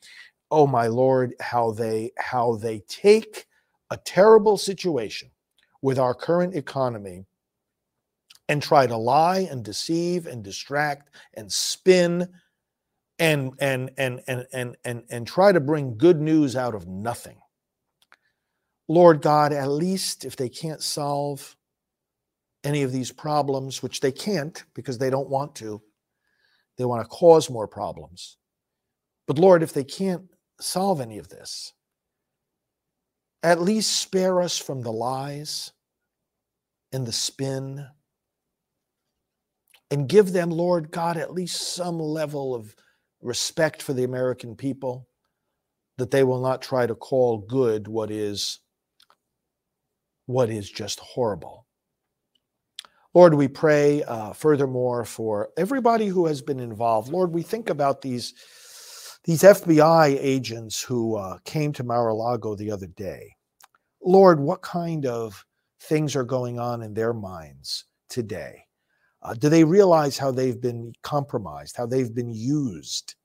Oh 0.51 0.67
my 0.67 0.87
Lord, 0.87 1.33
how 1.39 1.71
they 1.71 2.11
how 2.17 2.55
they 2.55 2.79
take 2.87 3.47
a 3.89 3.97
terrible 3.97 4.57
situation 4.57 5.31
with 5.81 5.99
our 5.99 6.13
current 6.13 6.55
economy 6.55 7.25
and 8.49 8.61
try 8.61 8.87
to 8.87 8.97
lie 8.97 9.47
and 9.51 9.63
deceive 9.63 10.25
and 10.25 10.43
distract 10.43 11.09
and 11.33 11.51
spin 11.51 12.27
and 13.19 13.51
and 13.59 13.91
and 13.97 14.21
and 14.27 14.45
and 14.53 14.75
and, 14.85 15.03
and 15.09 15.27
try 15.27 15.51
to 15.51 15.59
bring 15.59 15.97
good 15.97 16.21
news 16.21 16.55
out 16.55 16.75
of 16.75 16.87
nothing. 16.87 17.37
Lord 18.87 19.21
God, 19.21 19.51
at 19.51 19.67
least 19.67 20.23
if 20.23 20.37
they 20.37 20.47
can't 20.47 20.81
solve 20.81 21.56
any 22.67 22.83
of 22.83 22.91
these 22.91 23.13
problems, 23.13 23.81
which 23.81 24.01
they 24.01 24.11
can't 24.11 24.65
because 24.75 24.97
they 24.97 25.09
don't 25.09 25.29
want 25.29 25.55
to, 25.55 25.81
they 26.77 26.83
want 26.83 27.01
to 27.01 27.07
cause 27.07 27.49
more 27.49 27.67
problems. 27.67 28.35
But 29.25 29.39
Lord, 29.39 29.63
if 29.63 29.71
they 29.71 29.85
can't 29.85 30.23
solve 30.59 30.99
any 30.99 31.17
of 31.17 31.29
this, 31.29 31.73
at 33.41 33.61
least 33.61 33.95
spare 33.95 34.41
us 34.41 34.57
from 34.57 34.81
the 34.81 34.91
lies 34.91 35.71
and 36.91 37.05
the 37.05 37.13
spin 37.13 37.87
and 39.89 40.09
give 40.09 40.33
them, 40.33 40.49
Lord 40.49 40.91
God, 40.91 41.15
at 41.15 41.33
least 41.33 41.73
some 41.73 41.97
level 41.97 42.53
of 42.53 42.75
respect 43.21 43.81
for 43.81 43.93
the 43.93 44.03
American 44.03 44.57
people, 44.57 45.07
that 45.97 46.11
they 46.11 46.25
will 46.25 46.41
not 46.41 46.61
try 46.61 46.85
to 46.85 46.95
call 46.95 47.37
good 47.37 47.87
what 47.87 48.11
is 48.11 48.59
what 50.25 50.49
is 50.49 50.69
just 50.69 50.99
horrible. 50.99 51.66
Lord, 53.17 53.33
we 53.33 53.47
pray 53.47 54.03
uh, 54.03 54.31
furthermore 54.31 55.03
for 55.03 55.49
everybody 55.57 56.05
who 56.05 56.27
has 56.27 56.39
been 56.39 56.59
involved. 56.59 57.11
Lord, 57.11 57.33
we 57.33 57.41
think 57.41 57.71
about 57.71 58.03
these 58.03 58.35
these 59.23 59.41
FBI 59.41 60.15
agents 60.21 60.83
who 60.83 61.15
uh, 61.15 61.39
came 61.43 61.73
to 61.73 61.83
Mar-a-Lago 61.83 62.53
the 62.53 62.69
other 62.69 62.85
day. 62.85 63.35
Lord, 64.03 64.39
what 64.39 64.61
kind 64.61 65.07
of 65.07 65.43
things 65.79 66.15
are 66.15 66.23
going 66.23 66.59
on 66.59 66.83
in 66.83 66.93
their 66.93 67.11
minds 67.11 67.85
today? 68.07 68.63
Uh, 69.23 69.33
do 69.33 69.49
they 69.49 69.63
realize 69.63 70.19
how 70.19 70.29
they've 70.29 70.61
been 70.61 70.93
compromised, 71.01 71.75
how 71.75 71.87
they've 71.87 72.13
been 72.13 72.35
used, 72.35 73.15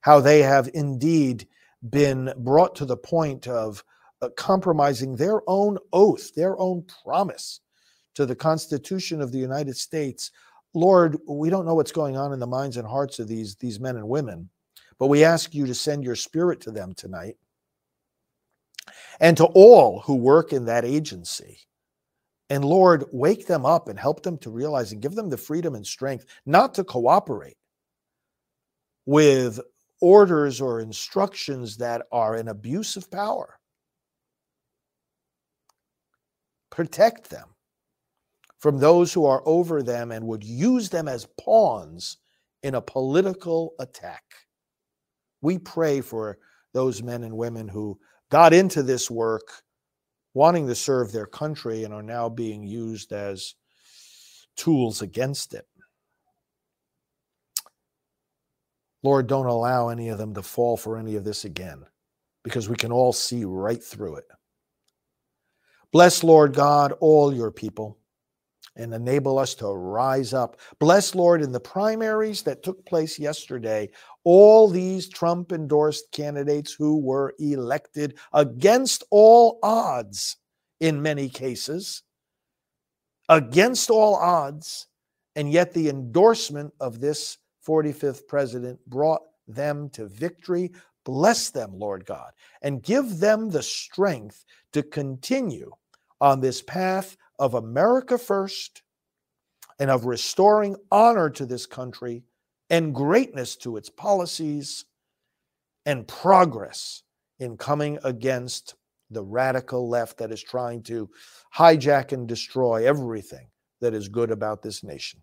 how 0.00 0.20
they 0.20 0.40
have 0.40 0.70
indeed 0.72 1.46
been 1.90 2.32
brought 2.38 2.74
to 2.76 2.86
the 2.86 2.96
point 2.96 3.46
of 3.46 3.84
uh, 4.22 4.30
compromising 4.38 5.16
their 5.16 5.42
own 5.46 5.76
oath, 5.92 6.34
their 6.34 6.58
own 6.58 6.82
promise 7.04 7.60
to 8.14 8.26
the 8.26 8.36
Constitution 8.36 9.20
of 9.20 9.32
the 9.32 9.38
United 9.38 9.76
States? 9.76 10.30
Lord, 10.74 11.18
we 11.28 11.50
don't 11.50 11.66
know 11.66 11.74
what's 11.74 11.92
going 11.92 12.16
on 12.16 12.32
in 12.32 12.40
the 12.40 12.46
minds 12.46 12.76
and 12.76 12.86
hearts 12.86 13.18
of 13.18 13.28
these, 13.28 13.54
these 13.56 13.78
men 13.78 13.96
and 13.96 14.08
women, 14.08 14.48
but 14.98 15.06
we 15.06 15.24
ask 15.24 15.54
you 15.54 15.66
to 15.66 15.74
send 15.74 16.04
your 16.04 16.16
spirit 16.16 16.60
to 16.62 16.70
them 16.70 16.94
tonight 16.94 17.36
and 19.20 19.36
to 19.36 19.44
all 19.46 20.00
who 20.00 20.16
work 20.16 20.52
in 20.52 20.64
that 20.64 20.84
agency 20.84 21.60
and 22.50 22.64
Lord, 22.64 23.04
wake 23.12 23.46
them 23.46 23.64
up 23.64 23.88
and 23.88 23.98
help 23.98 24.22
them 24.22 24.36
to 24.38 24.50
realize 24.50 24.92
and 24.92 25.00
give 25.00 25.14
them 25.14 25.30
the 25.30 25.36
freedom 25.36 25.74
and 25.74 25.86
strength 25.86 26.26
not 26.44 26.74
to 26.74 26.84
cooperate 26.84 27.56
with 29.06 29.60
orders 30.00 30.60
or 30.60 30.80
instructions 30.80 31.78
that 31.78 32.02
are 32.12 32.34
an 32.34 32.48
abuse 32.48 32.96
of 32.96 33.10
power. 33.10 33.58
Protect 36.70 37.30
them 37.30 37.53
from 38.64 38.78
those 38.78 39.12
who 39.12 39.26
are 39.26 39.42
over 39.44 39.82
them 39.82 40.10
and 40.10 40.26
would 40.26 40.42
use 40.42 40.88
them 40.88 41.06
as 41.06 41.28
pawns 41.38 42.16
in 42.62 42.76
a 42.76 42.80
political 42.80 43.74
attack. 43.78 44.24
We 45.42 45.58
pray 45.58 46.00
for 46.00 46.38
those 46.72 47.02
men 47.02 47.24
and 47.24 47.36
women 47.36 47.68
who 47.68 47.98
got 48.30 48.54
into 48.54 48.82
this 48.82 49.10
work 49.10 49.46
wanting 50.32 50.66
to 50.68 50.74
serve 50.74 51.12
their 51.12 51.26
country 51.26 51.84
and 51.84 51.92
are 51.92 52.02
now 52.02 52.30
being 52.30 52.66
used 52.66 53.12
as 53.12 53.54
tools 54.56 55.02
against 55.02 55.52
it. 55.52 55.66
Lord, 59.02 59.26
don't 59.26 59.44
allow 59.44 59.90
any 59.90 60.08
of 60.08 60.16
them 60.16 60.32
to 60.32 60.42
fall 60.42 60.78
for 60.78 60.96
any 60.96 61.16
of 61.16 61.24
this 61.24 61.44
again 61.44 61.84
because 62.42 62.70
we 62.70 62.76
can 62.76 62.92
all 62.92 63.12
see 63.12 63.44
right 63.44 63.84
through 63.84 64.16
it. 64.16 64.28
Bless, 65.92 66.24
Lord 66.24 66.54
God, 66.54 66.92
all 67.00 67.30
your 67.30 67.50
people 67.50 67.98
and 68.76 68.92
enable 68.92 69.38
us 69.38 69.54
to 69.54 69.68
rise 69.68 70.34
up. 70.34 70.56
Bless, 70.78 71.14
Lord, 71.14 71.42
in 71.42 71.52
the 71.52 71.60
primaries 71.60 72.42
that 72.42 72.62
took 72.62 72.84
place 72.86 73.18
yesterday, 73.18 73.88
all 74.24 74.68
these 74.68 75.08
Trump 75.08 75.52
endorsed 75.52 76.10
candidates 76.12 76.72
who 76.72 76.98
were 76.98 77.34
elected 77.38 78.18
against 78.32 79.04
all 79.10 79.58
odds 79.62 80.36
in 80.80 81.00
many 81.00 81.28
cases, 81.28 82.02
against 83.28 83.90
all 83.90 84.16
odds, 84.16 84.88
and 85.36 85.50
yet 85.50 85.72
the 85.72 85.88
endorsement 85.88 86.72
of 86.80 87.00
this 87.00 87.38
45th 87.66 88.26
president 88.26 88.78
brought 88.86 89.22
them 89.46 89.88
to 89.90 90.06
victory. 90.06 90.72
Bless 91.04 91.50
them, 91.50 91.78
Lord 91.78 92.06
God, 92.06 92.32
and 92.62 92.82
give 92.82 93.18
them 93.18 93.50
the 93.50 93.62
strength 93.62 94.44
to 94.72 94.82
continue 94.82 95.70
on 96.20 96.40
this 96.40 96.62
path 96.62 97.16
of 97.38 97.54
America 97.54 98.18
first 98.18 98.82
and 99.78 99.90
of 99.90 100.06
restoring 100.06 100.76
honor 100.90 101.30
to 101.30 101.46
this 101.46 101.66
country 101.66 102.22
and 102.70 102.94
greatness 102.94 103.56
to 103.56 103.76
its 103.76 103.90
policies 103.90 104.84
and 105.86 106.06
progress 106.08 107.02
in 107.38 107.56
coming 107.56 107.98
against 108.04 108.74
the 109.10 109.22
radical 109.22 109.88
left 109.88 110.18
that 110.18 110.32
is 110.32 110.42
trying 110.42 110.82
to 110.82 111.08
hijack 111.54 112.12
and 112.12 112.26
destroy 112.26 112.86
everything 112.86 113.48
that 113.80 113.94
is 113.94 114.08
good 114.08 114.30
about 114.30 114.62
this 114.62 114.82
nation. 114.82 115.20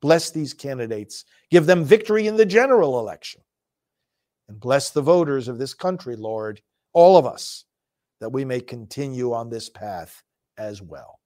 Bless 0.00 0.30
these 0.30 0.54
candidates, 0.54 1.24
give 1.50 1.66
them 1.66 1.84
victory 1.84 2.26
in 2.26 2.36
the 2.36 2.46
general 2.46 2.98
election, 2.98 3.40
and 4.48 4.60
bless 4.60 4.90
the 4.90 5.02
voters 5.02 5.48
of 5.48 5.58
this 5.58 5.74
country, 5.74 6.16
Lord, 6.16 6.60
all 6.92 7.16
of 7.16 7.26
us, 7.26 7.64
that 8.20 8.30
we 8.30 8.44
may 8.44 8.60
continue 8.60 9.32
on 9.32 9.50
this 9.50 9.68
path 9.68 10.22
as 10.58 10.80
well. 10.80 11.18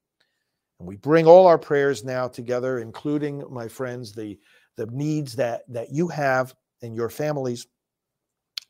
And 0.79 0.87
we 0.87 0.97
bring 0.97 1.26
all 1.26 1.47
our 1.47 1.59
prayers 1.59 2.05
now 2.05 2.29
together, 2.29 2.79
including, 2.79 3.43
my 3.51 3.66
friends, 3.68 4.12
the, 4.12 4.39
the 4.76 4.87
needs 4.87 5.35
that, 5.37 5.62
that 5.68 5.93
you 5.93 6.09
have 6.09 6.55
and 6.83 6.95
your 6.95 7.11
families. 7.11 7.66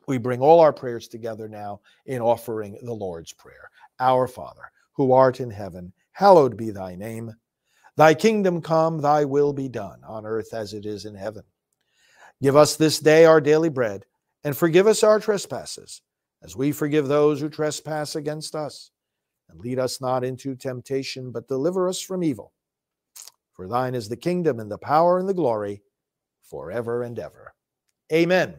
We 0.07 0.17
bring 0.17 0.41
all 0.41 0.61
our 0.61 0.73
prayers 0.73 1.09
together 1.09 1.49
now 1.49 1.81
in 2.07 2.23
offering 2.23 2.79
the 2.83 2.95
Lord's 2.95 3.33
Prayer. 3.35 3.71
Our 4.01 4.27
Father, 4.27 4.73
who 4.93 5.13
art 5.13 5.41
in 5.41 5.51
heaven, 5.51 5.93
hallowed 6.13 6.57
be 6.57 6.71
thy 6.71 6.95
name. 6.95 7.35
Thy 7.97 8.15
kingdom 8.15 8.63
come, 8.63 9.03
thy 9.03 9.27
will 9.27 9.53
be 9.53 9.69
done, 9.69 10.01
on 10.05 10.25
earth 10.25 10.55
as 10.55 10.73
it 10.73 10.87
is 10.87 11.05
in 11.05 11.15
heaven. 11.15 11.43
Give 12.41 12.57
us 12.57 12.77
this 12.77 13.01
day 13.01 13.27
our 13.27 13.41
daily 13.41 13.69
bread, 13.69 14.07
and 14.45 14.57
forgive 14.57 14.87
us 14.87 15.03
our 15.03 15.21
trespasses, 15.21 16.01
as 16.43 16.57
we 16.57 16.73
forgive 16.73 17.09
those 17.09 17.41
who 17.41 17.51
trespass 17.51 18.15
against 18.15 18.55
us 18.55 18.93
and 19.49 19.61
lead 19.61 19.79
us 19.79 20.01
not 20.01 20.25
into 20.25 20.55
temptation, 20.55 21.31
but 21.31 21.49
deliver 21.49 21.89
us 21.89 22.01
from 22.01 22.23
evil. 22.23 22.53
For 23.53 23.67
thine 23.67 23.95
is 23.95 24.09
the 24.09 24.17
kingdom 24.17 24.61
and 24.61 24.71
the 24.71 24.79
power 24.79 25.19
and 25.19 25.29
the 25.29 25.35
glory 25.35 25.83
forever 26.49 27.03
and 27.03 27.19
ever. 27.19 27.53
Amen. 28.13 28.55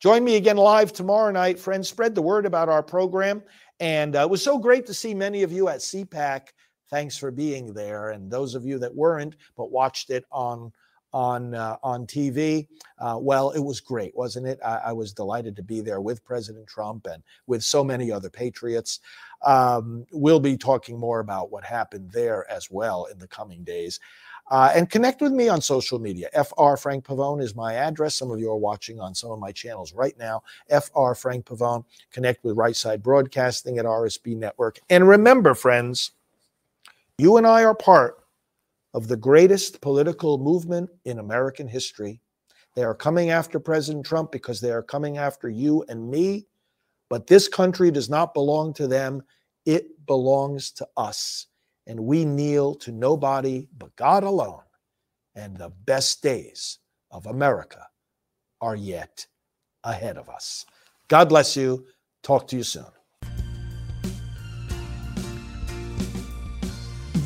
Join 0.00 0.24
me 0.24 0.36
again 0.36 0.56
live 0.56 0.92
tomorrow 0.92 1.30
night, 1.30 1.58
friends. 1.58 1.88
Spread 1.88 2.14
the 2.14 2.22
word 2.22 2.46
about 2.46 2.68
our 2.68 2.82
program. 2.82 3.42
And 3.80 4.16
uh, 4.16 4.20
it 4.20 4.30
was 4.30 4.42
so 4.42 4.58
great 4.58 4.86
to 4.86 4.94
see 4.94 5.12
many 5.12 5.42
of 5.42 5.52
you 5.52 5.68
at 5.68 5.80
CPAC. 5.80 6.48
Thanks 6.90 7.16
for 7.16 7.30
being 7.30 7.74
there. 7.74 8.10
And 8.10 8.30
those 8.30 8.54
of 8.54 8.64
you 8.64 8.78
that 8.78 8.94
weren't, 8.94 9.36
but 9.56 9.70
watched 9.70 10.10
it 10.10 10.24
on 10.30 10.72
on 11.12 11.54
uh, 11.54 11.76
on 11.82 12.06
TV. 12.06 12.66
Uh, 12.98 13.16
well, 13.20 13.50
it 13.50 13.60
was 13.60 13.80
great, 13.80 14.14
wasn't 14.16 14.46
it? 14.46 14.58
I, 14.64 14.76
I, 14.86 14.92
was 14.92 15.12
delighted 15.12 15.56
to 15.56 15.62
be 15.62 15.80
there 15.80 16.00
with 16.00 16.24
President 16.24 16.66
Trump 16.66 17.06
and 17.06 17.22
with 17.46 17.62
so 17.62 17.82
many 17.82 18.12
other 18.12 18.28
patriots. 18.28 19.00
Um, 19.44 20.04
we'll 20.12 20.40
be 20.40 20.56
talking 20.56 20.98
more 20.98 21.20
about 21.20 21.50
what 21.50 21.64
happened 21.64 22.10
there 22.10 22.50
as 22.50 22.70
well 22.70 23.06
in 23.06 23.18
the 23.18 23.28
coming 23.28 23.64
days. 23.64 24.00
Uh, 24.50 24.72
and 24.74 24.88
connect 24.88 25.20
with 25.20 25.32
me 25.32 25.48
on 25.48 25.60
social 25.60 25.98
media. 25.98 26.28
FR 26.32 26.76
Frank 26.76 27.04
Pavone 27.04 27.42
is 27.42 27.54
my 27.54 27.74
address. 27.74 28.14
Some 28.14 28.30
of 28.30 28.40
you 28.40 28.50
are 28.50 28.56
watching 28.56 28.98
on 28.98 29.14
some 29.14 29.30
of 29.30 29.38
my 29.38 29.52
channels 29.52 29.92
right 29.92 30.16
now. 30.18 30.42
FR 30.70 31.12
Frank 31.12 31.44
Pavone. 31.44 31.84
Connect 32.10 32.42
with 32.44 32.56
Right 32.56 32.74
Side 32.74 33.02
Broadcasting 33.02 33.78
at 33.78 33.84
RSB 33.84 34.36
Network. 34.36 34.78
And 34.88 35.06
remember, 35.06 35.54
friends, 35.54 36.12
you 37.18 37.36
and 37.36 37.46
I 37.46 37.64
are 37.64 37.74
part 37.74 38.24
of 38.94 39.08
the 39.08 39.16
greatest 39.16 39.80
political 39.80 40.38
movement 40.38 40.90
in 41.04 41.18
American 41.18 41.68
history. 41.68 42.20
They 42.74 42.82
are 42.84 42.94
coming 42.94 43.30
after 43.30 43.58
President 43.60 44.06
Trump 44.06 44.32
because 44.32 44.60
they 44.60 44.70
are 44.70 44.82
coming 44.82 45.18
after 45.18 45.48
you 45.48 45.84
and 45.88 46.10
me. 46.10 46.46
But 47.10 47.26
this 47.26 47.48
country 47.48 47.90
does 47.90 48.08
not 48.08 48.34
belong 48.34 48.74
to 48.74 48.86
them, 48.86 49.22
it 49.66 50.06
belongs 50.06 50.70
to 50.72 50.86
us. 50.96 51.46
And 51.86 52.00
we 52.00 52.24
kneel 52.24 52.74
to 52.76 52.92
nobody 52.92 53.66
but 53.78 53.94
God 53.96 54.22
alone. 54.22 54.62
And 55.34 55.56
the 55.56 55.70
best 55.86 56.22
days 56.22 56.78
of 57.10 57.26
America 57.26 57.86
are 58.60 58.76
yet 58.76 59.26
ahead 59.84 60.18
of 60.18 60.28
us. 60.28 60.66
God 61.08 61.28
bless 61.28 61.56
you. 61.56 61.86
Talk 62.22 62.48
to 62.48 62.56
you 62.56 62.62
soon. 62.62 62.97